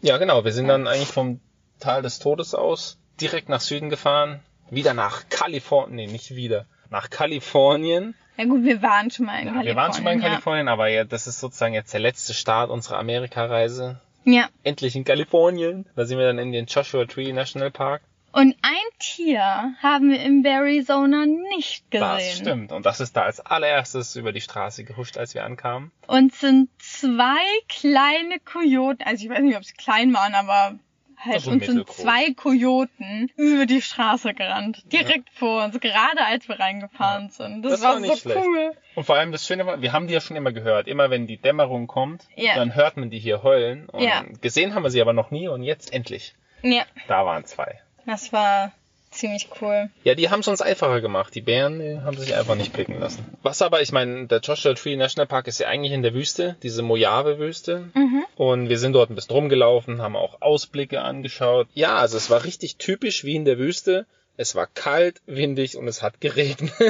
[0.00, 0.44] Ja, genau.
[0.44, 1.40] Wir sind dann eigentlich vom
[1.78, 4.40] Tal des Todes aus direkt nach Süden gefahren.
[4.72, 5.96] Wieder nach Kalifornien.
[5.96, 6.64] Nee, nicht wieder.
[6.90, 8.14] Nach Kalifornien.
[8.38, 9.66] Ja gut, wir waren schon mal in Ja, Kalifornien.
[9.66, 10.28] wir waren schon mal in ja.
[10.28, 14.00] Kalifornien, aber ja, das ist sozusagen jetzt der letzte Start unserer Amerikareise.
[14.24, 14.48] Ja.
[14.62, 15.84] Endlich in Kalifornien.
[15.94, 18.02] Da sind wir dann in den Joshua Tree National Park.
[18.32, 22.08] Und ein Tier haben wir im Arizona nicht gesehen.
[22.08, 22.72] Das stimmt.
[22.72, 25.92] Und das ist da als allererstes über die Straße gehuscht, als wir ankamen.
[26.06, 30.78] Und sind zwei kleine Kojoten, also ich weiß nicht, ob sie klein waren, aber
[31.24, 34.82] halt, Also uns sind zwei Kojoten über die Straße gerannt.
[34.92, 37.62] Direkt vor uns, gerade als wir reingefahren sind.
[37.62, 38.40] Das, Das war, war nicht so schlecht.
[38.44, 38.72] cool.
[38.94, 40.86] Und vor allem das Schöne war, wir haben die ja schon immer gehört.
[40.88, 42.54] Immer wenn die Dämmerung kommt, Ja.
[42.54, 43.88] dann hört man die hier heulen.
[43.88, 44.22] Und Ja.
[44.40, 46.34] gesehen haben wir sie aber noch nie und jetzt endlich.
[46.62, 47.80] Ja, Da waren zwei.
[48.06, 48.72] das war
[49.12, 49.90] ziemlich cool.
[50.04, 51.34] Ja, die haben es uns einfacher gemacht.
[51.34, 53.24] Die Bären die haben sich einfach nicht picken lassen.
[53.42, 56.56] Was aber, ich meine, der Joshua Tree National Park ist ja eigentlich in der Wüste,
[56.62, 57.90] diese Mojave-Wüste.
[57.94, 58.24] Mhm.
[58.36, 61.68] Und wir sind dort ein bisschen rumgelaufen, haben auch Ausblicke angeschaut.
[61.74, 64.06] Ja, also es war richtig typisch wie in der Wüste.
[64.36, 66.72] Es war kalt, windig und es hat geregnet.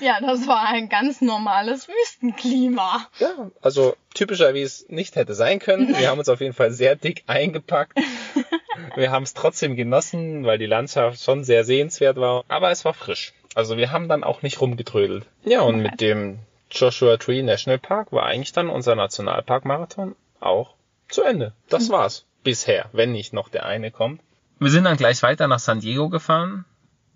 [0.00, 3.06] Ja, das war ein ganz normales Wüstenklima.
[3.18, 5.88] ja, also typischer, wie es nicht hätte sein können.
[5.98, 7.98] Wir haben uns auf jeden Fall sehr dick eingepackt.
[8.94, 12.44] Wir haben es trotzdem genossen, weil die Landschaft schon sehr sehenswert war.
[12.48, 13.32] Aber es war frisch.
[13.54, 15.26] Also wir haben dann auch nicht rumgetrödelt.
[15.44, 16.38] Ja, und mit dem
[16.70, 20.74] Joshua Tree National Park war eigentlich dann unser Nationalpark-Marathon auch
[21.08, 21.54] zu Ende.
[21.68, 22.24] Das war's.
[22.44, 24.20] Bisher, wenn nicht noch der eine kommt.
[24.60, 26.64] Wir sind dann gleich weiter nach San Diego gefahren,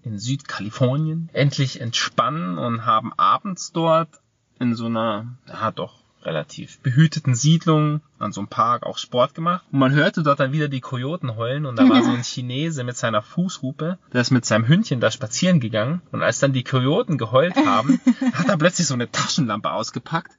[0.02, 1.28] in Südkalifornien.
[1.32, 4.20] Endlich entspannen und haben abends dort
[4.60, 9.64] in so einer, ja doch, relativ behüteten Siedlung an so einem Park auch Sport gemacht.
[9.72, 12.84] Und man hörte dort dann wieder die Kojoten heulen und da war so ein Chinese
[12.84, 16.64] mit seiner Fußhupe, der ist mit seinem Hündchen da spazieren gegangen und als dann die
[16.64, 18.00] Kojoten geheult haben,
[18.32, 20.32] hat er plötzlich so eine Taschenlampe ausgepackt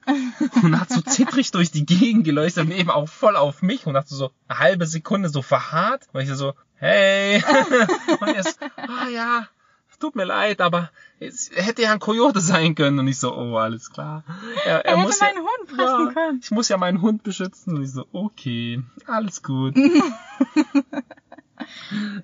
[0.61, 3.95] und hat so zittrig durch die Gegend geleuchtet und eben auch voll auf mich und
[3.95, 7.43] hat so eine halbe Sekunde so verharrt und ich so, hey,
[8.19, 9.47] und er ist, ah ja,
[10.03, 10.89] tut mir leid, aber
[11.19, 12.99] es hätte ja ein Kojote sein können.
[12.99, 14.23] Und ich so, oh, alles klar.
[14.65, 16.39] Er, Er hätte muss ja, meinen Hund fressen ja, können.
[16.43, 17.77] Ich muss ja meinen Hund beschützen.
[17.77, 19.75] Und ich so, okay, alles gut.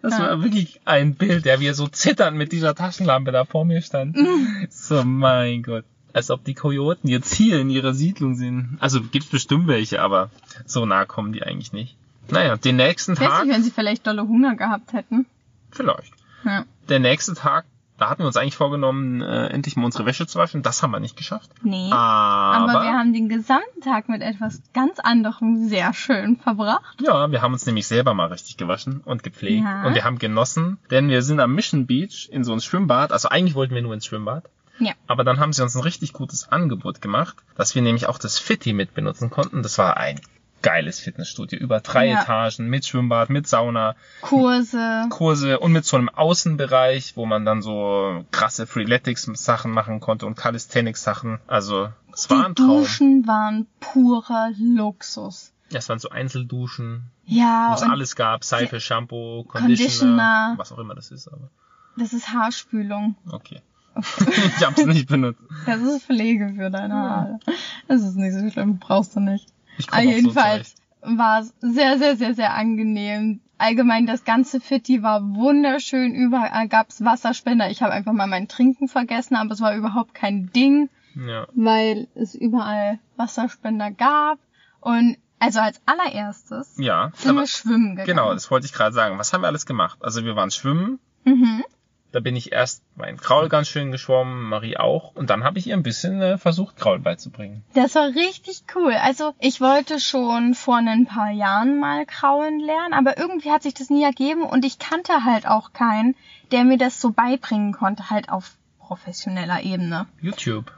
[0.01, 0.19] Das Ja.
[0.31, 3.81] war wirklich ein Bild, der wie er so zitternd mit dieser Taschenlampe da vor mir
[3.81, 4.17] stand.
[4.69, 5.85] So, mein Gott.
[6.11, 8.77] Als ob die Kojoten jetzt hier in ihrer Siedlung sind.
[8.81, 10.29] Also gibt's bestimmt welche, aber
[10.65, 11.95] so nah kommen die eigentlich nicht.
[12.29, 15.25] Naja, den nächsten Ich weiß Tag, nicht, wenn sie vielleicht dolle Hunger gehabt hätten.
[15.71, 16.13] vielleicht
[16.45, 16.63] Ja.
[16.87, 17.65] der nächste Tag,
[17.97, 20.61] da hatten wir uns eigentlich vorgenommen, äh, endlich mal unsere Wäsche zu waschen.
[20.63, 21.49] Das haben wir nicht geschafft.
[21.63, 21.89] Nee.
[21.91, 26.95] Aber, Aber wir haben den gesamten Tag mit etwas ganz anderem sehr schön verbracht.
[27.01, 29.65] ja, wir haben uns nämlich selber mal richtig gewaschen und gepflegt.
[29.65, 29.85] Ja.
[29.85, 33.11] Und wir haben genossen, denn wir sind am Mission Beach in so ein Schwimmbad.
[33.11, 34.45] Also eigentlich wollten wir nur ins Schwimmbad.
[34.79, 34.93] Ja.
[35.07, 38.39] Aber dann haben sie uns ein richtig gutes Angebot gemacht, dass wir nämlich auch das
[38.39, 39.61] Fitti mit benutzen konnten.
[39.61, 40.21] Das war ein
[40.61, 41.59] geiles Fitnessstudio.
[41.59, 42.21] Über drei Ja.
[42.21, 45.05] Etagen, mit Schwimmbad, mit Sauna, Kurse.
[45.09, 50.35] Kurse und mit so einem Außenbereich, wo man dann so krasse Freeletics-Sachen machen konnte und
[50.35, 51.39] Calisthenics-Sachen.
[51.47, 52.67] Also, es war Die ein Traum.
[52.67, 55.53] Duschen waren purer Luxus.
[55.69, 58.43] Ja, es waren so Einzelduschen, Ja, wo es alles gab.
[58.43, 60.53] Seife, Shampoo, Conditioner, Conditioner.
[60.57, 61.49] was auch immer das ist, aber
[61.97, 63.15] das ist Haarspülung.
[63.31, 63.61] okay.
[63.99, 65.41] ich hab's nicht benutzt.
[65.65, 67.39] Das ist Pflege für deine Haare.
[67.87, 69.47] Das ist nicht so schlimm, brauchst du nicht.
[69.79, 73.39] Ich so jedenfalls, war es sehr, sehr, sehr, sehr angenehm.
[73.57, 76.13] Allgemein das ganze Fitti war wunderschön.
[76.13, 77.69] Überall gab's Wasserspender.
[77.69, 81.47] Ich habe einfach mal mein Trinken vergessen, aber es war überhaupt kein Ding, Ja.
[81.53, 84.39] weil es überall Wasserspender gab.
[84.81, 87.11] Und also als allererstes Ja.
[87.15, 88.07] sind aber- wir schwimmen gegangen.
[88.07, 89.17] Genau, das wollte ich gerade sagen.
[89.17, 89.99] Was haben wir alles gemacht?
[90.01, 90.99] Also wir waren schwimmen.
[91.25, 91.63] Mhm.
[92.11, 95.15] Da bin ich erst mein Kraul ganz schön geschwommen, Marie auch.
[95.15, 97.63] Und dann habe ich ihr ein bisschen äh, versucht, Kraul beizubringen.
[97.75, 98.93] Das war richtig cool.
[98.93, 103.75] Also ich wollte schon vor ein paar Jahren mal Krauen lernen, aber irgendwie hat sich
[103.75, 106.15] das nie ergeben und ich kannte halt auch keinen,
[106.51, 110.07] der mir das so beibringen konnte, halt auf professioneller Ebene.
[110.19, 110.71] YouTube.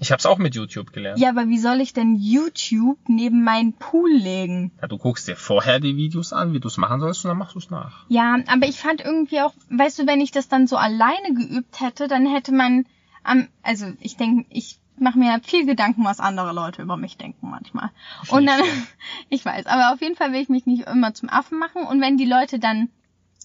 [0.00, 1.18] Ich habe es auch mit YouTube gelernt.
[1.18, 4.72] Ja, aber wie soll ich denn YouTube neben meinen Pool legen?
[4.80, 7.38] Ja, du guckst dir vorher die Videos an, wie du es machen sollst, und dann
[7.38, 8.04] machst du es nach.
[8.08, 11.80] Ja, aber ich fand irgendwie auch, weißt du, wenn ich das dann so alleine geübt
[11.80, 12.86] hätte, dann hätte man
[13.24, 17.50] am, also ich denke, ich mache mir viel Gedanken, was andere Leute über mich denken
[17.50, 17.90] manchmal.
[18.30, 18.60] Und dann,
[19.28, 21.82] ich weiß, aber auf jeden Fall will ich mich nicht immer zum Affen machen.
[21.82, 22.88] Und wenn die Leute dann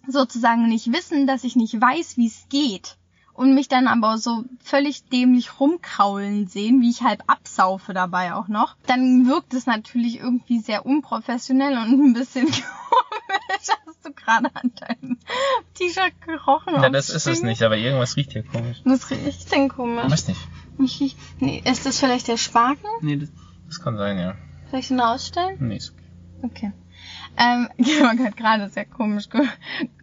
[0.08, 2.98] sozusagen nicht wissen, dass ich nicht weiß, wie es geht,
[3.34, 8.48] und mich dann aber so völlig dämlich rumkraulen sehen, wie ich halb absaufe dabei auch
[8.48, 12.64] noch, dann wirkt es natürlich irgendwie sehr unprofessionell und ein bisschen komisch.
[13.86, 15.18] Hast du gerade an deinem
[15.76, 16.74] T-Shirt gerochen?
[16.76, 18.82] Ja, das ist es nicht, aber irgendwas riecht hier komisch.
[18.84, 20.12] Was riecht denn komisch?
[20.12, 20.40] Weiß nicht.
[20.78, 22.86] Mich riecht- Nee, ist das vielleicht der Spaten?
[23.02, 23.30] Nee, das,
[23.68, 24.36] das kann sein, ja.
[24.72, 25.56] Soll ich den rausstellen?
[25.60, 26.04] Nee, ist okay.
[26.44, 26.74] Okay.
[27.38, 29.42] Ähm, Georg hat gerade sehr komisch ge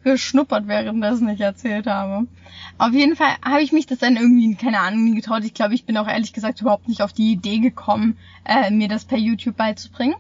[0.03, 2.27] geschnuppert, währenddessen ich erzählt habe.
[2.79, 5.45] Auf jeden Fall habe ich mich das dann irgendwie, keine Ahnung, nie getraut.
[5.45, 8.89] Ich glaube, ich bin auch ehrlich gesagt überhaupt nicht auf die Idee gekommen, äh, mir
[8.89, 10.15] das per YouTube beizubringen.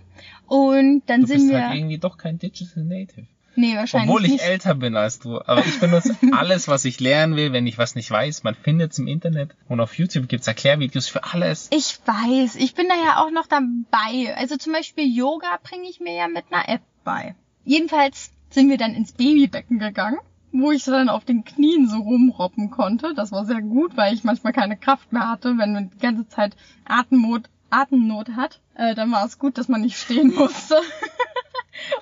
[0.46, 1.68] Und dann Du sind bist wir.
[1.68, 3.26] halt irgendwie doch kein Digital Native.
[3.56, 4.44] nee, wahrscheinlich Obwohl ich nicht.
[4.44, 5.40] älter bin als du.
[5.40, 8.42] Aber ich benutze alles, was ich lernen will, wenn ich was nicht weiß.
[8.44, 9.54] Man findet es im Internet.
[9.68, 11.68] Und auf YouTube gibt's Erklärvideos für alles.
[11.72, 14.36] Ich weiß, ich bin da ja auch noch dabei.
[14.36, 17.34] Also zum Beispiel Yoga bringe ich mir ja mit einer App bei.
[17.64, 20.18] Jedenfalls sind wir dann ins Babybecken gegangen,
[20.52, 23.14] wo ich so dann auf den Knien so rumroppen konnte.
[23.14, 26.26] Das war sehr gut, weil ich manchmal keine Kraft mehr hatte, wenn man die ganze
[26.28, 28.60] Zeit Atemnot, Atemnot hat.
[28.74, 30.76] Äh, dann war es gut, dass man nicht stehen musste.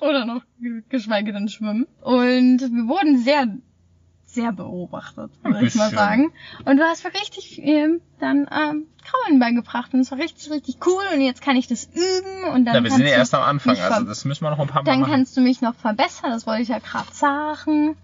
[0.01, 1.85] Oder noch ge- geschweige denn schwimmen.
[2.01, 3.47] Und wir wurden sehr,
[4.39, 6.31] sehr beobachtet, würde ich mal sagen.
[6.65, 10.77] Und du hast mir richtig viel dann ähm, Kraulen beigebracht und es war richtig, richtig
[10.85, 13.33] cool und jetzt kann ich das üben und dann Ja, wir sind ja du erst
[13.33, 13.77] am Anfang.
[13.77, 15.11] Also das müssen wir noch ein paar Mal dann machen.
[15.11, 17.95] kannst du mich noch verbessern, das wollte ich ja gerade sagen.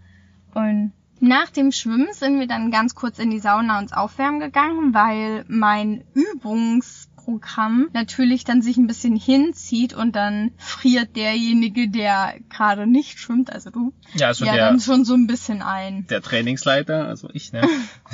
[0.53, 4.93] Und nach dem Schwimmen sind wir dann ganz kurz in die Sauna uns aufwärmen gegangen,
[4.93, 6.03] weil mein
[7.25, 13.51] Übungsprogramm natürlich dann sich ein bisschen hinzieht und dann friert derjenige, der gerade nicht schwimmt,
[13.51, 16.05] also du, Ja, also ja der, dann schon so ein bisschen ein.
[16.07, 17.67] der Trainingsleiter, also ich, ne,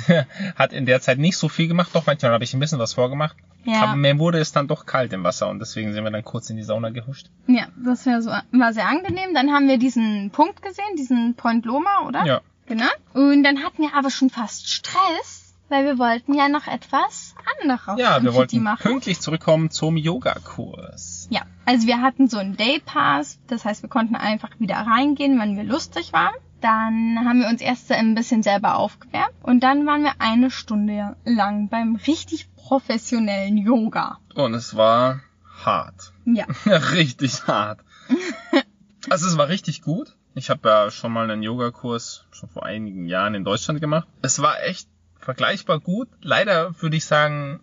[0.56, 1.90] hat in der Zeit nicht so viel gemacht.
[1.94, 3.36] Doch manchmal habe ich ein bisschen was vorgemacht.
[3.64, 3.82] Ja.
[3.82, 6.50] Aber mir wurde es dann doch kalt im Wasser und deswegen sind wir dann kurz
[6.50, 7.28] in die Sauna gehuscht.
[7.46, 9.34] Ja, das war, so, war sehr angenehm.
[9.34, 12.24] Dann haben wir diesen Punkt gesehen, diesen Point Loma, oder?
[12.24, 12.40] Ja.
[12.66, 12.86] Genau.
[13.12, 15.41] Und dann hatten wir aber schon fast Stress,
[15.72, 18.82] weil wir wollten ja noch etwas anderes Ja, wir wollten machen.
[18.82, 21.26] pünktlich zurückkommen zum Yogakurs.
[21.30, 25.38] Ja, also wir hatten so einen Day Pass, das heißt, wir konnten einfach wieder reingehen,
[25.38, 26.34] wann wir lustig waren.
[26.60, 31.16] Dann haben wir uns erst ein bisschen selber aufgewärmt und dann waren wir eine Stunde
[31.24, 34.18] lang beim richtig professionellen Yoga.
[34.34, 35.20] Und es war
[35.64, 36.12] hart.
[36.26, 36.44] Ja.
[36.66, 37.80] richtig hart.
[39.10, 40.14] Also es war richtig gut.
[40.36, 44.06] Ich habe ja schon mal einen Yogakurs schon vor einigen Jahren in Deutschland gemacht.
[44.22, 44.88] Es war echt
[45.22, 46.08] vergleichbar gut.
[46.20, 47.60] Leider würde ich sagen,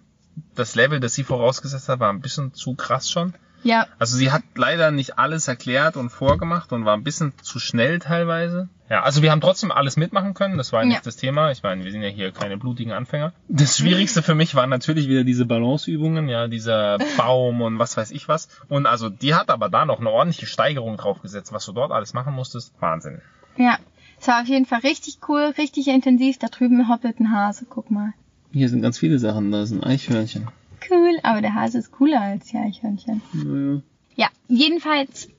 [0.55, 3.33] das Level, das sie vorausgesetzt hat, war ein bisschen zu krass schon.
[3.61, 7.59] Ja, Also sie hat leider nicht alles erklärt und vorgemacht und war ein bisschen zu
[7.59, 8.69] schnell teilweise.
[8.89, 11.01] Ja, also wir haben trotzdem alles mitmachen können, das war nicht Ja.
[11.03, 11.51] das Thema.
[11.51, 13.33] Ich meine, wir sind ja hier keine blutigen Anfänger.
[13.49, 18.11] Das Schwierigste für mich waren natürlich wieder diese Balanceübungen, ja, dieser Baum und was weiß
[18.11, 18.47] ich was.
[18.69, 22.13] Und also die hat aber da noch eine ordentliche Steigerung draufgesetzt, was du dort alles
[22.13, 22.73] machen musstest.
[22.79, 23.21] Wahnsinn.
[23.57, 23.77] ja.
[24.19, 26.37] Es war auf jeden Fall richtig cool, richtig intensiv.
[26.37, 28.13] Da drüben hoppelt ein Hase, guck mal.
[28.51, 30.47] Hier sind ganz viele Sachen, da ist ein Eichhörnchen.
[30.89, 33.21] Cool, aber der Hase ist cooler als die Eichhörnchen.
[33.33, 33.81] Naja.
[34.15, 35.29] Ja, jedenfalls,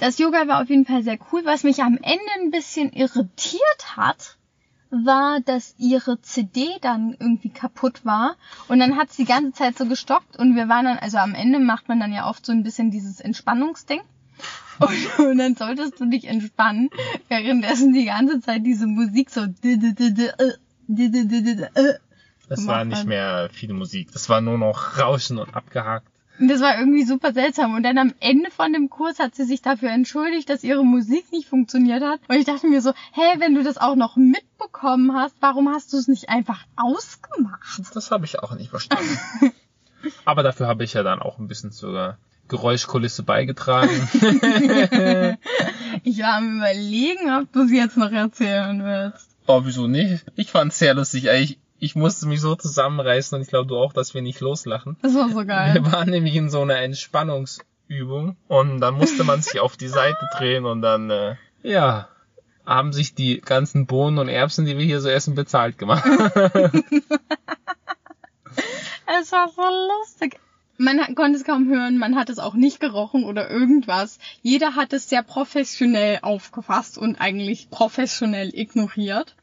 [0.00, 1.42] das Yoga war auf jeden Fall sehr cool.
[1.44, 4.38] Was mich am Ende ein bisschen irritiert hat,
[4.90, 8.36] war, dass ihre CD dann irgendwie kaputt war.
[8.68, 11.34] Und dann hat sie die ganze Zeit so gestoppt und wir waren dann, also am
[11.34, 14.00] Ende macht man dann ja oft so ein bisschen dieses Entspannungsding.
[14.80, 16.90] Und, und dann solltest du dich entspannen,
[17.28, 19.46] währenddessen die ganze Zeit diese Musik so
[22.48, 24.12] Das war nicht mehr viel Musik.
[24.12, 26.08] Das war nur noch Rauschen und abgehakt.
[26.38, 27.74] Und das war irgendwie super seltsam.
[27.74, 31.32] Und dann am Ende von dem Kurs hat sie sich dafür entschuldigt, dass ihre Musik
[31.32, 32.20] nicht funktioniert hat.
[32.28, 35.92] Und ich dachte mir so, hä, wenn du das auch noch mitbekommen hast, warum hast
[35.92, 37.80] du es nicht einfach ausgemacht?
[37.92, 39.18] Das habe ich auch nicht verstanden.
[40.24, 42.18] Aber dafür habe ich ja dann auch ein bisschen sogar
[42.48, 44.08] Geräuschkulisse beigetragen.
[46.04, 49.28] ich war am überlegen, ob du sie jetzt noch erzählen willst.
[49.46, 50.24] Oh, wieso nicht?
[50.36, 51.26] Ich fand's sehr lustig.
[51.26, 54.96] Ich, ich musste mich so zusammenreißen und ich glaube du auch, dass wir nicht loslachen.
[55.02, 55.74] Das war so geil.
[55.74, 60.18] Wir waren nämlich in so einer Entspannungsübung und dann musste man sich auf die Seite
[60.36, 62.08] drehen und dann, äh, ja,
[62.66, 66.04] haben sich die ganzen Bohnen und Erbsen, die wir hier so essen, bezahlt gemacht.
[69.06, 70.38] es war so lustig.
[70.80, 74.20] Man konnte es kaum hören, man hat es auch nicht gerochen oder irgendwas.
[74.42, 79.34] Jeder hat es sehr professionell aufgefasst und eigentlich professionell ignoriert.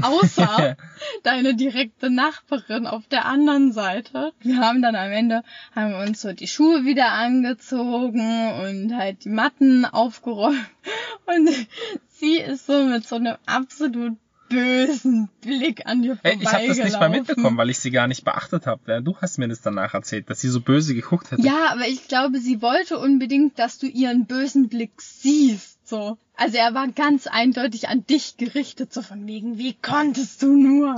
[0.00, 0.76] Außer
[1.24, 4.32] deine direkte Nachbarin auf der anderen Seite.
[4.40, 5.42] Wir haben dann am Ende,
[5.74, 10.64] haben wir uns so die Schuhe wieder angezogen und halt die Matten aufgeräumt.
[11.26, 11.48] Und
[12.08, 14.18] sie ist so mit so einem absolut
[14.48, 18.06] bösen Blick an dir Hey, ich habe das nicht mal mitbekommen, weil ich sie gar
[18.06, 19.02] nicht beachtet habe.
[19.02, 21.42] Du hast mir das danach erzählt, dass sie so böse geguckt hätte.
[21.42, 25.86] Ja, aber ich glaube, sie wollte unbedingt, dass du ihren bösen Blick siehst.
[25.86, 26.18] So.
[26.36, 30.96] Also er war ganz eindeutig an dich gerichtet, so von wegen, wie konntest du nur?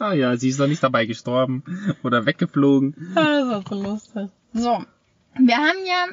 [0.00, 1.62] oh ja, sie ist doch nicht dabei gestorben
[2.02, 2.94] oder weggeflogen.
[3.14, 4.28] Das war so lustig.
[4.52, 4.84] So.
[5.38, 6.06] Wir haben ja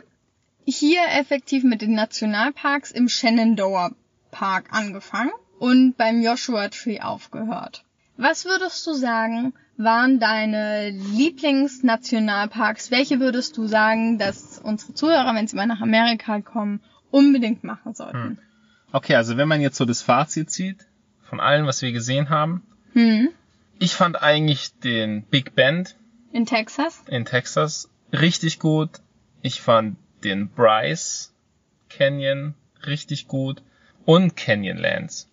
[0.65, 3.91] hier effektiv mit den Nationalparks im Shenandoah
[4.31, 7.83] Park angefangen und beim Joshua Tree aufgehört.
[8.17, 12.91] Was würdest du sagen, waren deine Lieblingsnationalparks?
[12.91, 16.81] Welche würdest du sagen, dass unsere Zuhörer, wenn sie mal nach Amerika kommen,
[17.11, 18.23] unbedingt machen sollten?
[18.23, 18.37] Hm.
[18.91, 20.87] Okay, also wenn man jetzt so das Fazit zieht,
[21.21, 23.29] von allem, was wir gesehen haben, hm.
[23.77, 25.95] ich fand eigentlich den Big Bend
[26.31, 28.89] in Texas in Texas richtig gut.
[29.41, 31.33] Ich fand den Bryce
[31.89, 32.55] Canyon
[32.85, 33.61] richtig gut
[34.05, 35.28] und Canyonlands.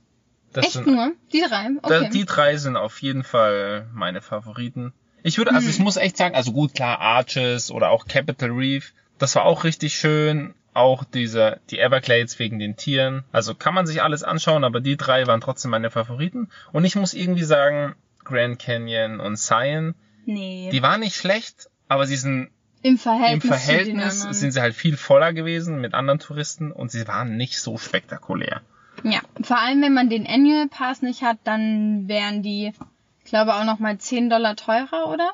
[0.57, 1.13] Das Echt sind, nur?
[1.35, 1.69] Die drei?
[1.83, 2.09] Okay.
[2.11, 4.95] Die drei sind auf jeden Fall meine Favoriten.
[5.23, 5.71] Ich würde, also hm.
[5.71, 9.65] ich muss echt sagen, also gut, klar, Arches oder auch Capital Reef, das war auch
[9.65, 10.55] richtig schön.
[10.73, 13.25] Auch diese, die Everglades wegen den Tieren.
[13.33, 16.49] Also kann man sich alles anschauen, aber die drei waren trotzdem meine Favoriten.
[16.73, 17.95] Und ich muss irgendwie sagen,
[18.25, 19.95] Grand Canyon und Zion,
[20.25, 20.71] nee.
[20.73, 22.51] die waren nicht schlecht, aber sie sind
[22.83, 27.07] im Verhältnis, Im Verhältnis sind sie halt viel voller gewesen mit anderen Touristen und sie
[27.09, 28.63] waren nicht so spektakulär.
[29.03, 32.73] Ja, vor allem wenn man den Annual Pass nicht hat, dann wären die,
[33.25, 35.31] ich glaube auch noch mal 10 Dollar teurer, oder?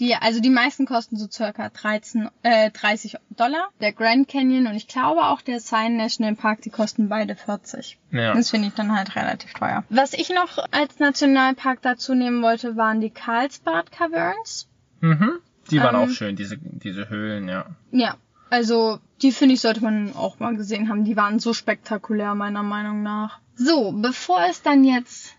[0.00, 3.68] Die, also die meisten kosten so circa 13, äh, 30 Dollar.
[3.80, 7.98] Der Grand Canyon und ich glaube auch der Zion National Park, die kosten beide 40.
[8.10, 8.34] Ja.
[8.34, 9.84] Das finde ich dann halt relativ teuer.
[9.90, 14.66] Was ich noch als Nationalpark dazu nehmen wollte, waren die Carlsbad Caverns.
[15.00, 15.38] Mhm.
[15.70, 17.66] Die waren ähm, auch schön, diese, diese Höhlen, ja.
[17.92, 18.16] Ja,
[18.52, 21.04] also die finde ich sollte man auch mal gesehen haben.
[21.04, 23.38] Die waren so spektakulär meiner Meinung nach.
[23.54, 25.34] So, bevor es dann jetzt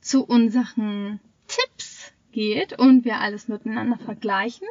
[0.00, 4.66] zu unseren Tipps geht und wir alles miteinander vergleichen,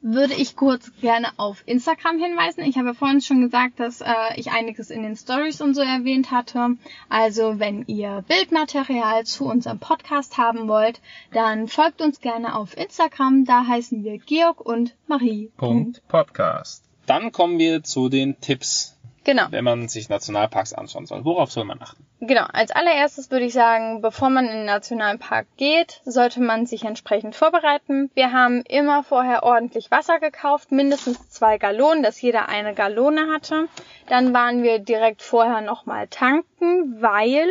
[0.00, 2.62] würde ich kurz gerne auf Instagram hinweisen.
[2.62, 6.30] Ich habe vorhin schon gesagt, dass äh, ich einiges in den Stories und so erwähnt
[6.30, 6.76] hatte.
[7.08, 11.00] Also wenn ihr Bildmaterial zu unserem Podcast haben wollt,
[11.32, 13.44] dann folgt uns gerne auf Instagram.
[13.44, 15.50] Da heißen wir Georg und Marie.
[15.56, 16.87] Punkt Podcast.
[17.08, 18.94] Dann kommen wir zu den Tipps.
[19.24, 19.46] Genau.
[19.50, 21.22] Wenn man sich Nationalparks anschauen soll.
[21.24, 22.02] Worauf soll man achten?
[22.20, 22.46] Genau.
[22.50, 27.34] Als allererstes würde ich sagen, bevor man in den Nationalpark geht, sollte man sich entsprechend
[27.34, 28.10] vorbereiten.
[28.14, 33.68] Wir haben immer vorher ordentlich Wasser gekauft, mindestens zwei Gallonen, dass jeder eine Gallone hatte.
[34.08, 37.50] Dann waren wir direkt vorher nochmal tanken, weil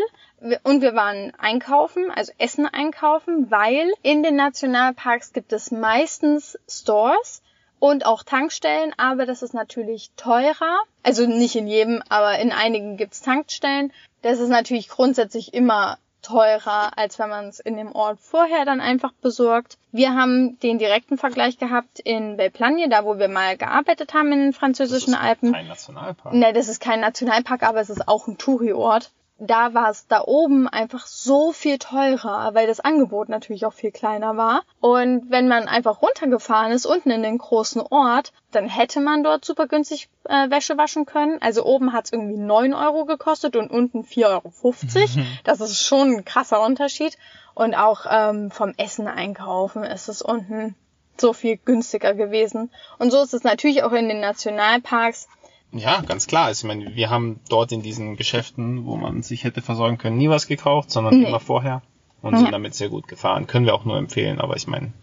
[0.64, 7.42] und wir waren einkaufen, also Essen einkaufen, weil in den Nationalparks gibt es meistens Stores,
[7.80, 10.80] und auch Tankstellen, aber das ist natürlich teurer.
[11.04, 13.94] Also nicht in jedem, aber in einigen gibt's Tankstellen.
[14.22, 18.82] Das ist natürlich grundsätzlich immer teurer, als wenn man es in dem Ort vorher dann
[18.82, 19.78] einfach besorgt.
[19.92, 24.40] Wir haben den direkten Vergleich gehabt in Belplagne, da wo wir mal gearbeitet haben in
[24.40, 25.54] den französischen das ist Alpen.
[25.54, 26.34] Kein Nationalpark.
[26.34, 30.24] Ne, das ist kein Nationalpark, aber es ist auch ein Touri-Ort da war es da
[30.26, 34.64] oben einfach so viel teurer, weil das Angebot natürlich auch viel kleiner war.
[34.80, 39.46] Und wenn man einfach runtergefahren ist, unten in den großen Ort, dann hätte man dort
[39.46, 41.38] super günstig äh, Wäsche waschen können.
[41.42, 44.50] Also oben hat es irgendwie neun Euro gekostet und unten vier Euro.
[44.50, 45.20] fünfzig.
[45.44, 47.18] Das ist schon ein krasser Unterschied.
[47.54, 50.76] Und auch ähm, vom Essen einkaufen ist es unten
[51.20, 52.70] so viel günstiger gewesen.
[53.00, 55.28] Und so ist es natürlich auch in den Nationalparks.
[55.72, 56.46] Ja, ganz klar.
[56.46, 60.18] Also, ich meine, wir haben dort in diesen Geschäften, wo man sich hätte versorgen können,
[60.18, 61.28] nie was gekauft, sondern nee.
[61.28, 61.82] immer vorher
[62.22, 62.40] und ja.
[62.40, 63.48] sind damit sehr gut gefahren.
[63.48, 64.94] Können wir auch nur empfehlen, aber ich meine,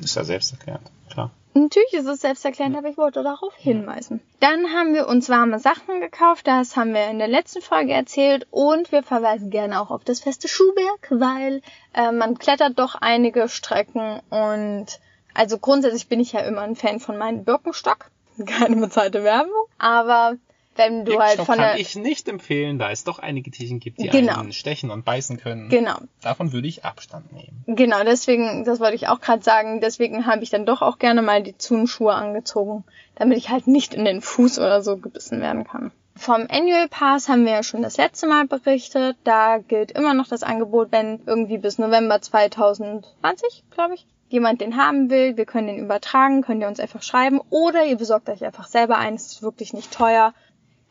[0.00, 1.30] ist ja selbsterklärend, klar.
[1.56, 4.20] Natürlich ist es selbsterklärend, aber ich wollte darauf hinweisen.
[4.40, 8.48] Dann haben wir uns warme Sachen gekauft, das haben wir in der letzten Folge erzählt
[8.50, 11.62] und wir verweisen gerne auch auf das feste Schuhwerk, weil
[11.94, 14.86] äh, man klettert doch einige Strecken und
[15.32, 18.10] also grundsätzlich bin ich ja immer ein Fan von meinem Birkenstock
[18.46, 19.52] Keine bezahlte Werbung.
[19.78, 20.36] Aber
[20.76, 21.78] wenn du halt von kann der...
[21.78, 24.40] ich nicht empfehlen, da es doch einige Tierchen gibt, die Genau.
[24.40, 25.68] einen stechen und beißen können.
[25.68, 25.98] Genau.
[26.22, 27.64] Davon würde ich Abstand nehmen.
[27.66, 31.22] Genau, deswegen, das wollte ich auch gerade sagen, deswegen habe ich dann doch auch gerne
[31.22, 35.64] mal die Zun-Schuhe angezogen, damit ich halt nicht in den Fuß oder so gebissen werden
[35.64, 35.92] kann.
[36.16, 39.16] Vom Annual Pass haben wir ja schon das letzte Mal berichtet.
[39.24, 44.76] Da gilt immer noch das Angebot, wenn irgendwie bis November 2020, glaube ich, jemand den
[44.76, 48.44] haben will, wir können den übertragen, könnt ihr uns einfach schreiben oder ihr besorgt euch
[48.44, 50.34] einfach selber einen, es ist wirklich nicht teuer.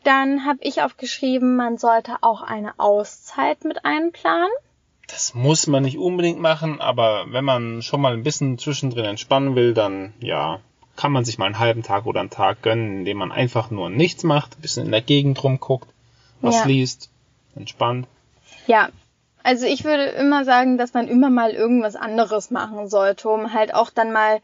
[0.02, 4.50] Dann habe ich aufgeschrieben, man sollte auch eine Auszeit mit einplanen.
[5.08, 9.54] Das muss man nicht unbedingt machen, aber wenn man schon mal ein bisschen zwischendrin entspannen
[9.54, 10.60] will, dann ja,
[10.96, 13.90] kann man sich mal einen halben Tag oder einen Tag gönnen, indem man einfach nur
[13.90, 15.88] nichts macht, ein bisschen in der Gegend rumguckt,
[16.40, 16.64] was Ja.
[16.66, 17.10] liest,
[17.54, 18.06] entspannt.
[18.66, 18.88] Ja,
[19.44, 23.74] also ich würde immer sagen, dass man immer mal irgendwas anderes machen sollte, um halt
[23.74, 24.40] auch dann mal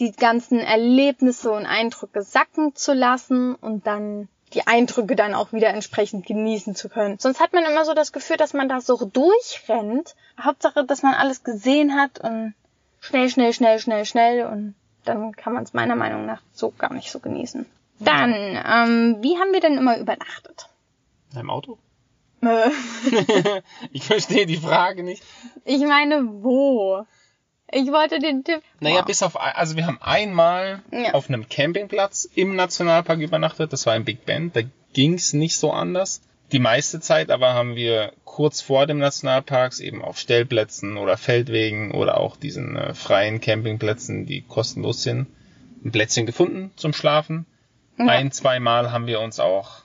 [0.00, 5.68] die ganzen Erlebnisse und Eindrücke sacken zu lassen und dann die Eindrücke dann auch wieder
[5.68, 7.18] entsprechend genießen zu können.
[7.18, 10.16] Sonst hat man immer so das Gefühl, dass man da so durchrennt.
[10.40, 12.54] Hauptsache, dass man alles gesehen hat und
[13.00, 14.74] schnell, schnell, schnell, schnell, schnell und
[15.04, 17.66] dann kann man es meiner Meinung nach so gar nicht so genießen.
[17.98, 20.70] Dann, ähm, wie haben wir denn immer übernachtet?
[21.32, 21.78] In einem Auto?
[22.42, 22.70] Äh,
[23.92, 25.22] ich verstehe die Frage nicht.
[25.64, 27.04] Ich meine, wo?
[27.70, 28.62] Ich wollte den Tipp.
[28.80, 29.04] Naja, Boah.
[29.06, 31.12] bis auf, also wir haben einmal Ja.
[31.14, 34.62] auf einem Campingplatz im Nationalpark übernachtet, das war in Big Bend, da
[34.94, 36.22] ging's nicht so anders.
[36.52, 41.90] Die meiste Zeit aber haben wir kurz vor dem Nationalparks eben auf Stellplätzen oder Feldwegen
[41.90, 45.26] oder auch diesen äh, freien Campingplätzen, die kostenlos sind,
[45.84, 47.44] ein Plätzchen gefunden zum Schlafen.
[47.98, 48.06] Ja.
[48.06, 49.82] Ein, zweimal haben wir uns auch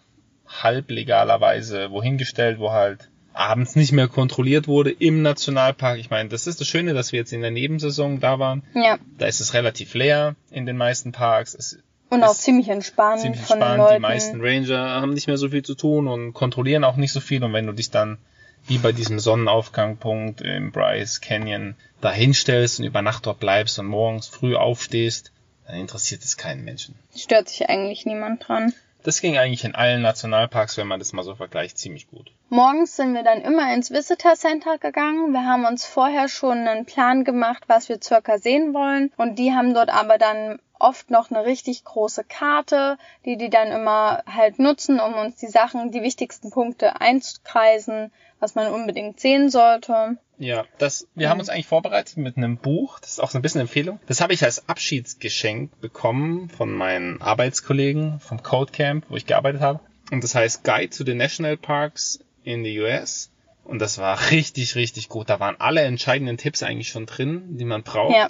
[0.62, 6.00] halblegalerweise wohin gestellt, wo halt abends nicht mehr kontrolliert wurde im Nationalpark.
[6.00, 8.64] Ich meine, das ist das Schöne, dass wir jetzt in der Nebensaison da waren.
[8.76, 8.98] Ja.
[9.18, 11.56] Da ist es relativ leer in den meisten Parks.
[11.56, 11.80] Es
[12.10, 13.78] Und auch ziemlich entspannt ziemlich von den.
[13.78, 13.96] Leuten.
[13.96, 17.20] Die meisten Ranger haben nicht mehr so viel zu tun und kontrollieren auch nicht so
[17.20, 17.44] viel.
[17.44, 18.20] Und wenn du dich dann
[18.66, 23.88] wie bei diesem Sonnenaufgangpunkt im Bryce Canyon da hinstellst und über Nacht dort bleibst und
[23.88, 25.32] morgens früh aufstehst,
[25.68, 26.96] dann interessiert es keinen Menschen.
[27.16, 28.74] Stört sich eigentlich niemand dran.
[29.04, 32.32] Das ging eigentlich in allen Nationalparks, wenn man das mal so vergleicht, ziemlich gut.
[32.50, 35.34] Morgens sind wir dann immer ins Visitor Center gegangen.
[35.34, 39.12] Wir haben uns vorher schon einen Plan gemacht, was wir circa sehen wollen.
[39.18, 43.72] Und die haben dort aber dann oft noch eine richtig große Karte, die die dann
[43.72, 49.50] immer halt nutzen, um uns die Sachen, die wichtigsten Punkte einzukreisen, was man unbedingt sehen
[49.50, 50.18] sollte.
[50.38, 53.42] Ja, das, wir haben uns eigentlich vorbereitet mit einem Buch, das ist auch so ein
[53.42, 54.00] bisschen eine Empfehlung.
[54.08, 59.62] Das habe ich als Abschiedsgeschenk bekommen von meinen Arbeitskollegen vom Code Camp, wo ich gearbeitet
[59.62, 59.80] habe.
[60.12, 63.32] Und das heißt Guide to the National Parks in the US.
[63.64, 65.30] Und das war richtig, richtig gut.
[65.30, 68.14] Da waren alle entscheidenden Tipps eigentlich schon drin, die man braucht.
[68.16, 68.28] Ja.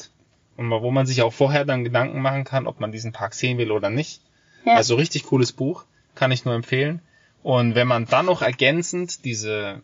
[0.55, 3.57] Und wo man sich auch vorher dann Gedanken machen kann, ob man diesen Park sehen
[3.57, 4.21] will oder nicht.
[4.65, 4.75] Ja.
[4.75, 5.85] Also richtig cooles Buch,
[6.15, 7.01] kann ich nur empfehlen.
[7.41, 9.81] Und wenn man dann noch ergänzend diese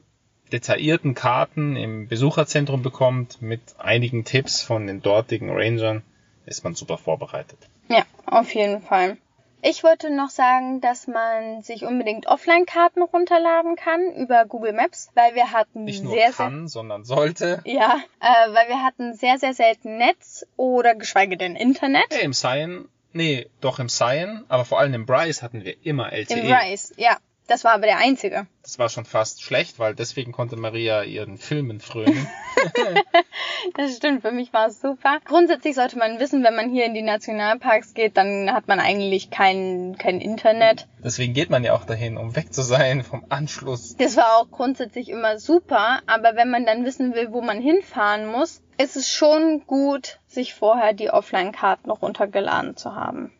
[0.51, 6.03] detaillierten Karten im Besucherzentrum bekommt mit einigen Tipps von den dortigen Rangern,
[6.45, 7.59] ist man super vorbereitet.
[7.87, 9.17] Ja, auf jeden Fall.
[9.61, 15.35] Ich wollte noch sagen, dass man sich unbedingt Offline-Karten runterladen kann über Google Maps, weil
[15.35, 17.61] wir hatten Nicht nur sehr, kann, sondern sollte.
[17.65, 22.05] sehr, ja, äh, weil wir hatten sehr, sehr selten Netz oder geschweige denn Internet.
[22.09, 26.13] Hey, Im Cyan, nee, doch im Cyan, aber vor allem im Bryce hatten wir immer
[26.13, 26.39] LTE.
[26.39, 27.17] Im Rise, ja.
[27.49, 28.45] Das war aber der einzige.
[28.61, 32.27] Das war schon fast schlecht, weil deswegen konnte Maria ihren Filmen frönen.
[33.75, 35.19] Das stimmt, für mich war es super.
[35.25, 39.29] Grundsätzlich sollte man wissen, wenn man hier in die Nationalparks geht, dann hat man eigentlich
[39.29, 40.87] kein, kein Internet.
[41.03, 43.95] deswegen geht man ja auch dahin, um weg zu sein vom Anschluss.
[43.97, 48.27] Das war auch grundsätzlich immer super, aber wenn man dann wissen will, wo man hinfahren
[48.27, 53.31] muss, ist es schon gut, sich vorher die Offline-Karten runtergeladen zu haben.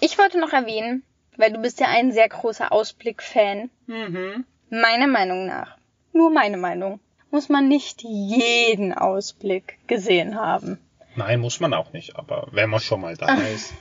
[0.00, 1.04] Ich wollte noch erwähnen,
[1.38, 4.44] weil du bist ja ein sehr großer Ausblick-Fan, Mhm.
[4.70, 5.76] meiner Meinung nach,
[6.12, 10.78] nur meine Meinung, muss man nicht jeden Ausblick gesehen haben.
[11.16, 13.72] Nein, muss man auch nicht, aber wenn man schon mal da ist.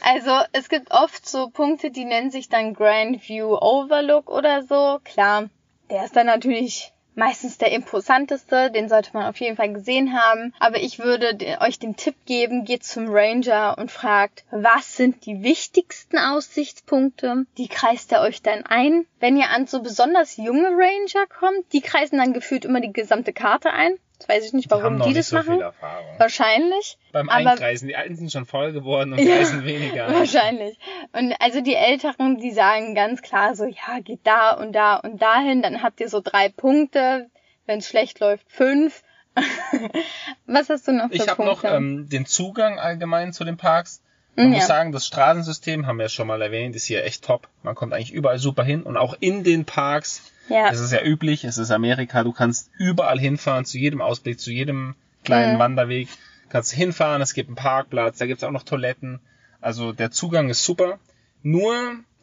[0.00, 4.98] Also es gibt oft so Punkte, die nennen sich dann Grand View Overlook oder so.
[5.04, 5.50] Klar,
[5.90, 10.54] der ist dann natürlich meistens der imposanteste, den sollte man auf jeden Fall gesehen haben.
[10.60, 15.26] Aber ich würde de- euch den Tipp geben, geht zum Ranger und fragt, was sind
[15.26, 17.46] die wichtigsten Aussichtspunkte?
[17.58, 19.06] Die kreist er euch dann ein.
[19.18, 23.32] Wenn ihr an so besonders junge Ranger kommt, die kreisen dann gefühlt immer die gesamte
[23.32, 23.96] Karte ein.
[24.18, 25.54] Jetzt weiß ich nicht, Die warum die, noch nicht das so machen.
[25.54, 26.18] viel Erfahrung.
[26.18, 26.96] Wahrscheinlich.
[27.12, 30.08] Beim aber- Einkreisen, die Alten sind schon voll geworden und Ja, kreisen weniger.
[30.12, 30.78] Wahrscheinlich.
[31.12, 35.20] Und also die Älteren, die sagen ganz klar so, ja, geht da und da und
[35.20, 37.28] dahin, dann habt ihr so drei Punkte,
[37.66, 39.02] wenn es schlecht läuft, fünf.
[40.46, 44.00] Was hast du noch für Ich habe noch ähm, den Zugang allgemein zu den Parks.
[44.34, 44.58] Man Ja.
[44.58, 47.48] muss sagen, das Straßensystem, haben wir ja schon mal erwähnt, ist hier echt top.
[47.62, 50.32] Man kommt eigentlich überall super hin und auch in den Parks.
[50.48, 50.68] Ja.
[50.70, 54.50] Es ist ja üblich, es ist Amerika, du kannst überall hinfahren, zu jedem Ausblick, zu
[54.52, 54.94] jedem
[55.24, 55.58] kleinen Mhm.
[55.58, 56.08] Wanderweg.
[56.48, 59.20] Kannst hinfahren, es gibt einen Parkplatz, da gibt's auch noch Toiletten.
[59.60, 60.98] Also der Zugang ist super.
[61.42, 61.74] Nur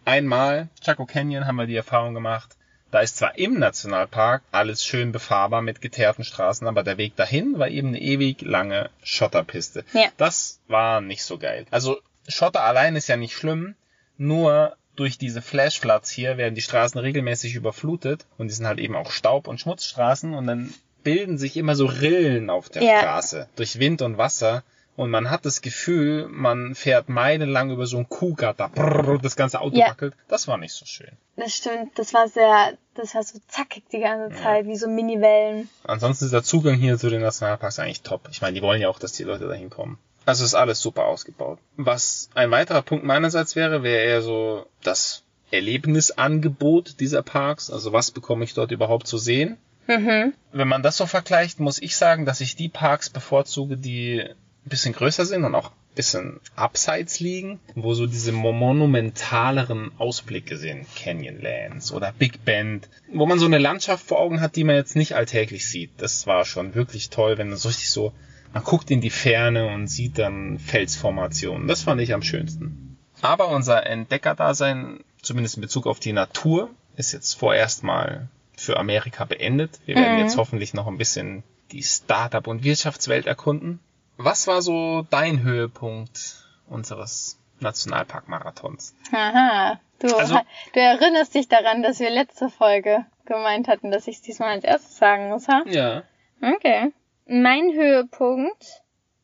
[0.05, 2.55] einmal, Chaco Canyon haben wir die Erfahrung gemacht,
[2.91, 7.57] da ist zwar im Nationalpark alles schön befahrbar mit geteerten Straßen, aber der Weg dahin
[7.57, 9.83] war eben eine ewig lange Schotterpiste.
[9.93, 10.09] Ja.
[10.17, 11.65] Das war nicht so geil.
[11.71, 13.75] Also Schotter allein ist ja nicht schlimm,
[14.17, 18.95] nur durch diese Flashfloods hier werden die Straßen regelmäßig überflutet und die sind halt eben
[18.95, 20.73] auch Staub- und Schmutzstraßen und dann
[21.03, 22.99] bilden sich immer so Rillen auf der Ja.
[22.99, 24.63] Straße durch Wind und Wasser
[24.95, 29.59] und man hat das Gefühl, man fährt meilenlang über so ein Kuhgatter, brrr, das ganze
[29.59, 29.87] Auto Ja.
[29.87, 30.13] wackelt.
[30.27, 31.09] Das war nicht so schön.
[31.35, 35.67] Das stimmt, das war sehr, das war so zackig die ganze Zeit, wie so Mini-Wellen.
[35.83, 38.27] Ansonsten ist der Zugang hier zu den Nationalparks eigentlich top.
[38.29, 39.97] Ich meine, die wollen ja auch, dass die Leute dahin kommen.
[40.25, 41.59] Also ist alles super ausgebaut.
[41.75, 47.69] Was ein weiterer Punkt meinerseits wäre, wäre eher so das Erlebnisangebot dieser Parks.
[47.69, 49.57] Also was bekomme ich dort überhaupt zu sehen?
[49.87, 50.33] Mhm.
[50.53, 54.69] Wenn man das so vergleicht, muss ich sagen, dass ich die Parks bevorzuge, die ein
[54.69, 60.57] bisschen größer sind und auch ein bisschen abseits liegen, wo so diese mo- monumentaleren Ausblicke
[60.57, 64.75] sind, Canyonlands oder Big Bend, wo man so eine Landschaft vor Augen hat, die man
[64.75, 65.91] jetzt nicht alltäglich sieht.
[65.97, 68.13] Das war schon wirklich toll, wenn man so richtig so,
[68.53, 71.67] man guckt in die Ferne und sieht dann Felsformationen.
[71.67, 72.97] Das fand ich am schönsten.
[73.21, 79.25] Aber unser Entdeckerdasein, zumindest in Bezug auf die Natur, ist jetzt vorerst mal für Amerika
[79.25, 79.79] beendet.
[79.85, 80.19] Wir werden Mhm.
[80.21, 83.79] jetzt hoffentlich noch ein bisschen die Startup- und Wirtschaftswelt erkunden.
[84.17, 88.93] Was war so dein Höhepunkt unseres Nationalpark-Marathons?
[89.11, 89.79] Aha.
[89.99, 90.39] Du, Also-
[90.73, 94.63] du erinnerst dich daran, dass wir letzte Folge gemeint hatten, dass ich es diesmal als
[94.65, 95.63] erstes sagen muss, ha?
[95.65, 96.03] Ja.
[96.41, 96.91] Okay.
[97.25, 98.81] Mein Höhepunkt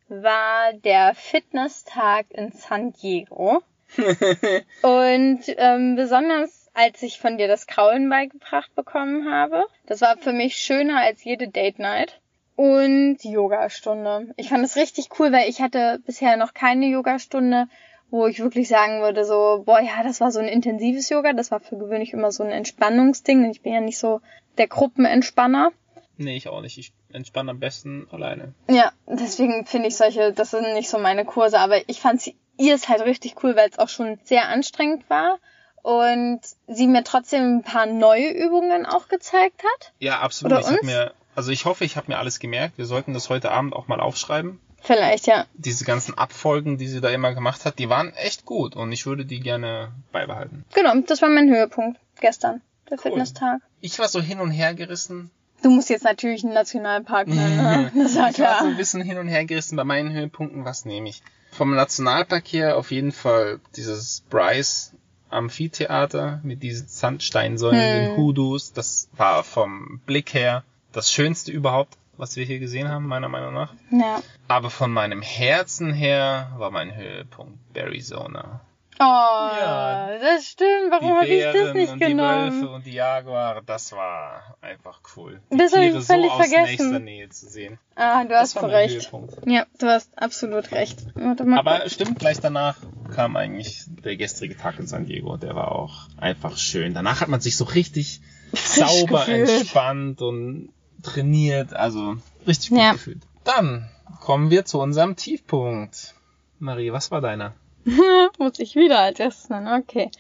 [0.08, 3.62] war der Fitnesstag in San Diego.
[4.82, 9.66] Und ähm, besonders als ich von dir das Kraulen beigebracht bekommen habe.
[9.86, 12.22] Das war für mich schöner als jede Date Night.
[12.56, 14.34] Und die Yogastunde.
[14.38, 17.68] Ich fand es richtig cool, weil ich hatte bisher noch keine Yogastunde,
[18.12, 21.34] wo ich wirklich sagen würde, so, boah, ja, das war so ein intensives Yoga.
[21.34, 23.45] Das war für gewöhnlich immer so ein Entspannungsding.
[23.45, 24.22] Und ich bin ja nicht so
[24.58, 25.72] der Gruppenentspanner.
[26.20, 26.78] Nee, ich auch nicht.
[26.78, 28.54] Ich entspanne am besten alleine.
[28.70, 32.36] Ja, deswegen finde ich solche, das sind nicht so meine Kurse, aber ich fand sie
[32.60, 35.40] ihr ist halt richtig cool, weil es auch schon sehr anstrengend war
[35.82, 39.94] und sie mir trotzdem ein paar neue Übungen auch gezeigt hat.
[40.00, 40.52] Ja, absolut.
[40.52, 40.84] Oder ich uns?
[40.84, 42.78] mir, also ich hoffe, ich habe mir alles gemerkt.
[42.78, 44.60] Wir sollten das heute Abend auch mal aufschreiben.
[44.82, 45.46] Vielleicht, ja.
[45.56, 49.06] Diese ganzen Abfolgen, die sie da immer gemacht hat, die waren echt gut und ich
[49.06, 50.64] würde die gerne beibehalten.
[50.74, 53.62] Genau, das war mein Höhepunkt gestern, der Fitnesstag.
[53.82, 55.32] Ich war so hin und her gerissen.
[55.62, 57.91] Du musst jetzt natürlich einen Nationalpark nennen, ne?
[58.03, 58.62] Das war ich war so klar.
[58.66, 60.66] ein bisschen hin und her gerissen bei meinen Höhepunkten.
[60.66, 61.22] Was nehme ich?
[61.51, 64.93] Vom Nationalpark her auf jeden Fall dieses Bryce
[65.30, 68.07] Amphitheater mit diesen Sandsteinsäulen, Hm.
[68.10, 68.74] den Hoodoos.
[68.74, 73.53] Das war vom Blick her das Schönste überhaupt, was wir hier gesehen haben, meiner Meinung
[73.53, 73.74] nach.
[73.91, 74.22] Ja.
[74.47, 78.62] Aber von meinem Herzen her war mein Höhepunkt Arizona.
[79.02, 80.10] Oh, Ja.
[80.22, 80.91] das stimmt.
[80.91, 82.68] Warum habe ich das nicht und die Wölfe genommen?
[82.68, 85.39] und die Jaguare, das war einfach cool.
[85.52, 86.66] Die Das hab ich völlig so aus vergessen.
[86.91, 87.80] nächster Nähe zu sehen.
[87.95, 89.10] Ah, du Das hast recht.
[89.45, 91.00] Ja, du hast absolut recht.
[91.16, 92.76] Aber stimmt, gleich danach
[93.16, 95.38] kam eigentlich der gestrige Tag in San Diego.
[95.38, 96.93] Der war auch einfach schön.
[96.93, 98.20] Danach hat man sich so richtig
[98.54, 99.50] sauber gefühlt.
[99.50, 100.74] entspannt und
[101.04, 101.74] trainiert.
[101.74, 102.91] Also richtig gut Ja.
[102.93, 103.22] gefühlt.
[103.45, 103.89] Dann
[104.20, 106.16] kommen wir zu unserem Tiefpunkt.
[106.60, 107.54] Marie, was war deiner?
[108.38, 110.12] Muss ich wieder als erstes nennen, okay.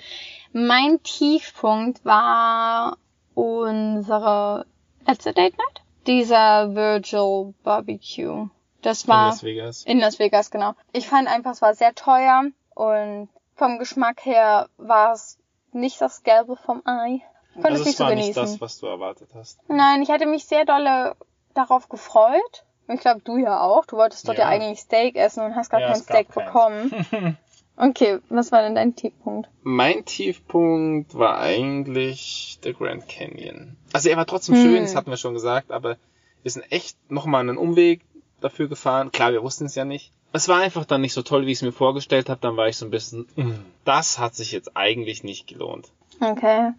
[0.53, 2.97] Mein Tiefpunkt war
[3.35, 4.65] unsere
[5.07, 5.81] letzte Date Night.
[6.07, 8.47] Dieser Virgil Barbecue.
[8.81, 9.83] Das In war Las Vegas.
[9.83, 10.73] in Las Vegas, genau.
[10.93, 12.43] Ich fand einfach, es war sehr teuer
[12.75, 15.37] und vom Geschmack her war es
[15.73, 17.21] nicht das Gelbe vom Ei.
[17.55, 18.27] Ich konnte Also es nicht so war genießen.
[18.43, 19.59] nicht das, was du erwartet hast.
[19.67, 21.15] Nein, ich hatte mich sehr dolle
[21.53, 22.63] darauf gefreut.
[22.87, 23.85] Ich glaube, du ja auch.
[23.85, 24.49] Du wolltest dort ja, Ja.
[24.49, 27.05] eigentlich Steak essen und hast gar Ja, kein Steak bekommen.
[27.81, 29.47] Okay, was war denn dein Tiefpunkt?
[29.63, 33.77] Mein Tiefpunkt war eigentlich der Grand Canyon.
[33.93, 34.61] Also er war trotzdem Hm.
[34.61, 35.97] schön, das hatten wir schon gesagt, aber
[36.43, 38.01] wir sind echt nochmal einen Umweg
[38.41, 39.11] dafür gefahren.
[39.13, 40.11] Klar, wir wussten es ja nicht.
[40.33, 42.41] Es war einfach dann nicht so toll, wie ich es mir vorgestellt habe.
[42.41, 43.53] Dann war ich so ein bisschen, "Mm,
[43.85, 45.87] das hat sich jetzt eigentlich nicht gelohnt.
[46.21, 46.73] Okay.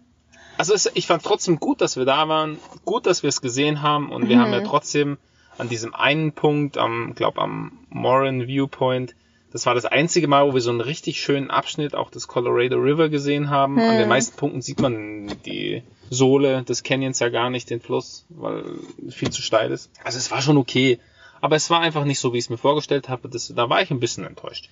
[0.57, 3.81] Also es, ich fand trotzdem gut, dass wir da waren, gut, dass wir es gesehen
[3.81, 4.41] haben und wir Mhm.
[4.41, 5.17] haben ja trotzdem
[5.57, 9.15] an diesem einen Punkt, am, glaub am Moran Viewpoint,
[9.51, 12.77] das war das einzige Mal, wo wir so einen richtig schönen Abschnitt auch des Colorado
[12.77, 13.79] River gesehen haben.
[13.79, 14.09] An den Mhm.
[14.09, 18.63] meisten Punkten sieht man die Sohle des Canyons ja gar nicht, den Fluss, weil
[19.09, 19.91] viel zu steil ist.
[20.03, 20.99] Also es war schon okay,
[21.41, 23.29] aber es war einfach nicht so, wie ich es mir vorgestellt habe.
[23.29, 24.69] Das, da war ich ein bisschen enttäuscht.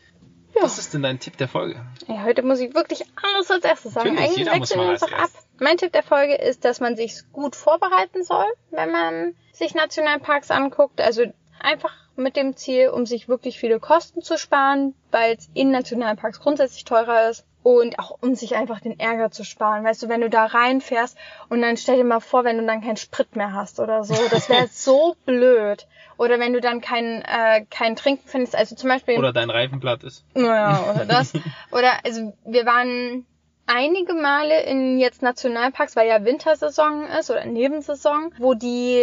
[0.56, 0.64] Ja.
[0.64, 1.80] Was ist denn dein Tipp der Folge?
[2.08, 4.16] Ja, heute muss ich wirklich alles als erstes sagen.
[4.16, 5.30] Natürlich, Eigentlich wechseln wir uns doch ab.
[5.60, 10.50] Mein Tipp der Folge ist, dass man sich gut vorbereiten soll, wenn man sich Nationalparks
[10.52, 11.00] anguckt.
[11.02, 11.24] Also
[11.60, 16.40] einfach mit dem Ziel, um sich wirklich viele Kosten zu sparen, weil es in Nationalparks
[16.40, 17.46] grundsätzlich teurer ist.
[17.62, 19.84] Und auch um sich einfach den Ärger zu sparen.
[19.84, 21.18] Weißt du, wenn du da reinfährst
[21.50, 24.16] und dann stell dir mal vor, wenn du dann keinen Sprit mehr hast oder so.
[24.32, 25.86] Das wäre so blöd.
[26.18, 28.56] Oder wenn du dann kein, äh, kein Trinken findest.
[28.56, 29.18] Also zum Beispiel.
[29.18, 30.24] Oder dein Reifenblatt ist.
[30.36, 31.34] Naja, oder das.
[31.72, 33.26] oder also wir waren
[33.70, 39.02] einige Male in jetzt Nationalparks, weil ja Wintersaison ist oder Nebensaison, wo die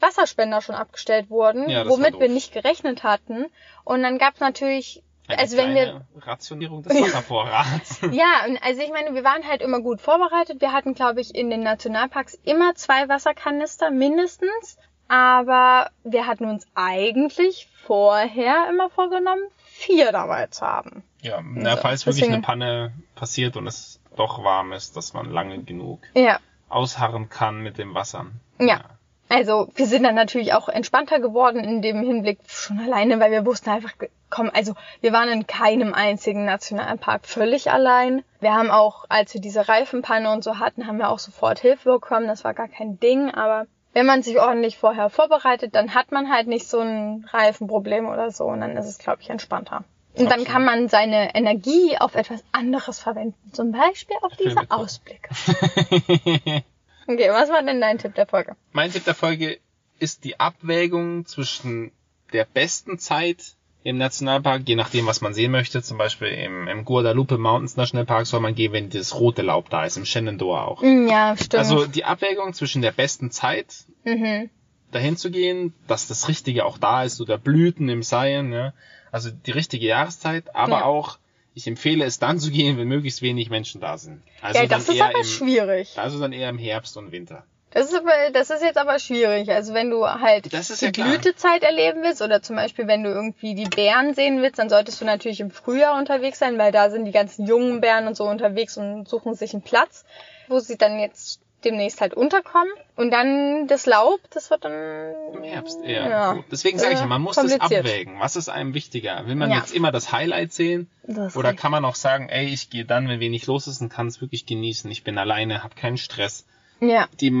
[0.00, 3.46] Wasserspender schon abgestellt wurden, ja, womit wir nicht gerechnet hatten.
[3.84, 8.00] Und dann gab's natürlich eine also wenn wir Rationierung des Wasservorrats.
[8.12, 10.62] ja, also ich meine, wir waren halt immer gut vorbereitet.
[10.62, 16.66] Wir hatten, glaube ich, in den Nationalparks immer zwei Wasserkanister mindestens, aber wir hatten uns
[16.74, 21.02] eigentlich vorher immer vorgenommen, vier dabei zu haben.
[21.20, 25.30] Ja, na, also, falls wirklich eine Panne passiert und es doch warm ist, dass man
[25.30, 26.38] lange genug ja.
[26.68, 28.26] ausharren kann mit dem Wasser.
[28.58, 28.66] ja.
[28.66, 28.84] ja.
[29.30, 33.44] Also wir sind dann natürlich auch entspannter geworden in dem Hinblick schon alleine, weil wir
[33.44, 33.92] wussten einfach,
[34.30, 38.24] komm, also wir waren in keinem einzigen Nationalpark völlig allein.
[38.40, 41.90] Wir haben auch, als wir diese Reifenpanne und so hatten, haben wir auch sofort Hilfe
[41.92, 42.26] bekommen.
[42.26, 46.32] Das war gar kein Ding, aber wenn man sich ordentlich vorher vorbereitet, dann hat man
[46.32, 49.84] halt nicht so ein Reifenproblem oder so und dann ist es, glaube ich, entspannter.
[50.18, 53.34] Und dann kann man seine Energie auf etwas anderes verwenden.
[53.52, 55.28] Zum Beispiel auf diese Ausblicke.
[57.08, 58.54] Okay, was war denn dein Tipp der Folge?
[58.72, 59.58] Mein Tipp der Folge
[59.98, 61.90] ist die Abwägung zwischen
[62.34, 65.82] der besten Zeit im Nationalpark, je nachdem, was man sehen möchte.
[65.82, 69.86] Zum Beispiel im, im Guadalupe Mountains Nationalpark soll man gehen, wenn das rote Laub da
[69.86, 70.82] ist, im Shenandoah auch.
[70.82, 71.54] Mm, ja, stimmt.
[71.54, 74.50] Also die Abwägung zwischen der besten Zeit, mhm.
[74.92, 78.74] dahin zu gehen, dass das Richtige auch da ist, oder Blüten im Seien, ja.
[79.12, 80.84] Also die richtige Jahreszeit, aber ja.
[80.84, 81.18] auch
[81.54, 84.22] ich empfehle es dann zu gehen, wenn möglichst wenig Menschen da sind.
[84.40, 85.98] Also ja, das ist aber im, schwierig.
[85.98, 87.44] Also dann eher im Herbst und Winter.
[87.70, 89.50] Das ist, aber, das ist jetzt aber schwierig.
[89.50, 93.54] Also wenn du halt die ja Blütezeit erleben willst oder zum Beispiel wenn du irgendwie
[93.54, 97.04] die Bären sehen willst, dann solltest du natürlich im Frühjahr unterwegs sein, weil da sind
[97.04, 100.06] die ganzen jungen Bären und so unterwegs und suchen sich einen Platz,
[100.48, 102.72] wo sie dann jetzt demnächst halt unterkommen.
[102.96, 106.08] Und dann das Laub, das wird dann im Herbst eher.
[106.08, 106.44] Ja.
[106.50, 108.18] Deswegen sage ich, man muss das abwägen.
[108.20, 109.26] Was ist einem wichtiger?
[109.26, 109.56] Will man ja.
[109.58, 110.88] jetzt immer das Highlight sehen?
[111.04, 113.88] Das oder kann man auch sagen, ey, ich gehe dann, wenn wenig los ist und
[113.88, 114.90] kann es wirklich genießen.
[114.90, 116.46] Ich bin alleine, habe keinen Stress.
[116.80, 117.08] Ja.
[117.20, 117.32] Die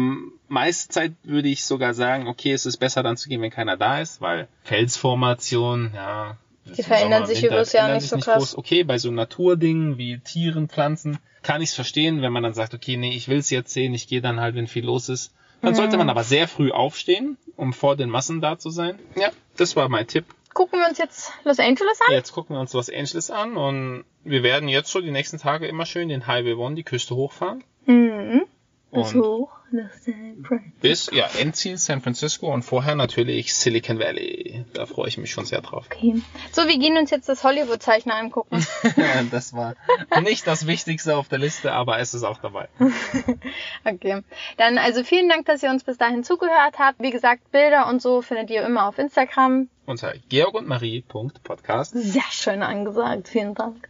[0.48, 3.76] meiste Zeit würde ich sogar sagen, okay, es ist besser dann zu gehen, wenn keiner
[3.76, 6.36] da ist, weil Felsformation, ja.
[6.76, 8.38] Die verändern sich über das Jahr nicht so krass.
[8.38, 8.58] Groß.
[8.58, 12.74] Okay, bei so Naturdingen wie Tieren, Pflanzen, kann ich es verstehen, wenn man dann sagt,
[12.74, 15.32] okay, nee, ich will es jetzt sehen, ich gehe dann halt, wenn viel los ist.
[15.60, 15.76] Dann mhm.
[15.76, 18.98] sollte man aber sehr früh aufstehen, um vor den Massen da zu sein.
[19.16, 20.24] Ja, das war mein Tipp.
[20.54, 22.12] Gucken wir uns jetzt Los Angeles an?
[22.12, 25.66] Jetzt gucken wir uns Los Angeles an und wir werden jetzt schon die nächsten Tage
[25.66, 27.64] immer schön den Highway One, die Küste hochfahren.
[27.86, 28.42] Mhm.
[28.90, 30.80] Und hoch nach San Francisco.
[30.80, 34.64] Bis, ja, Endziel San Francisco und vorher natürlich Silicon Valley.
[34.72, 35.86] Da freue ich mich schon sehr drauf.
[35.90, 36.22] Okay.
[36.52, 38.66] So, wir gehen uns jetzt das Hollywood-Zeichner angucken.
[39.30, 39.74] das war
[40.22, 42.68] nicht das Wichtigste auf der Liste, aber es ist auch dabei.
[43.84, 44.22] okay.
[44.56, 47.00] Dann also vielen Dank, dass ihr uns bis dahin zugehört habt.
[47.00, 49.68] Wie gesagt, Bilder und so findet ihr immer auf Instagram.
[49.84, 51.92] Unter georgundmarie.podcast.
[51.92, 53.28] Sehr schön angesagt.
[53.28, 53.88] Vielen Dank.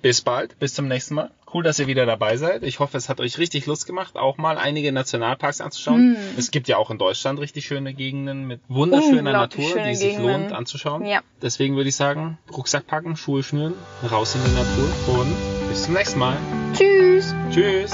[0.00, 0.58] Bis bald.
[0.58, 1.30] Bis zum nächsten Mal.
[1.52, 2.62] Cool, dass ihr wieder dabei seid.
[2.62, 6.12] Ich hoffe, es hat euch richtig Lust gemacht, auch mal einige Nationalparks anzuschauen.
[6.12, 6.16] Mm.
[6.36, 10.42] Es gibt ja auch in Deutschland richtig schöne Gegenden mit wunderschöner Natur, die sich Gegenden.
[10.42, 11.06] lohnt anzuschauen.
[11.06, 11.20] Ja.
[11.40, 13.74] Deswegen würde ich sagen, Rucksack packen, Schuhe schnüren,
[14.10, 15.34] raus in die Natur und
[15.70, 16.36] bis zum nächsten Mal.
[16.76, 17.34] Tschüss.
[17.50, 17.92] Tschüss.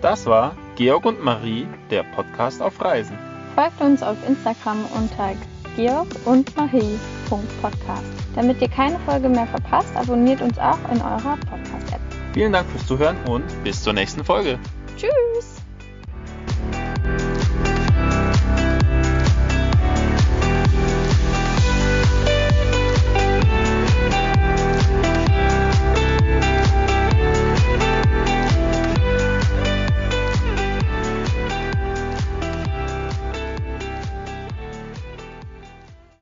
[0.00, 3.18] Das war Georg und Marie, der Podcast auf Reisen.
[3.54, 5.34] Folgt uns auf Instagram unter
[5.76, 8.02] Georg und Marie.podcast.
[8.34, 12.00] Damit ihr keine Folge mehr verpasst, abonniert uns auch in eurer Podcast-App.
[12.32, 14.58] Vielen Dank fürs Zuhören und bis zur nächsten Folge.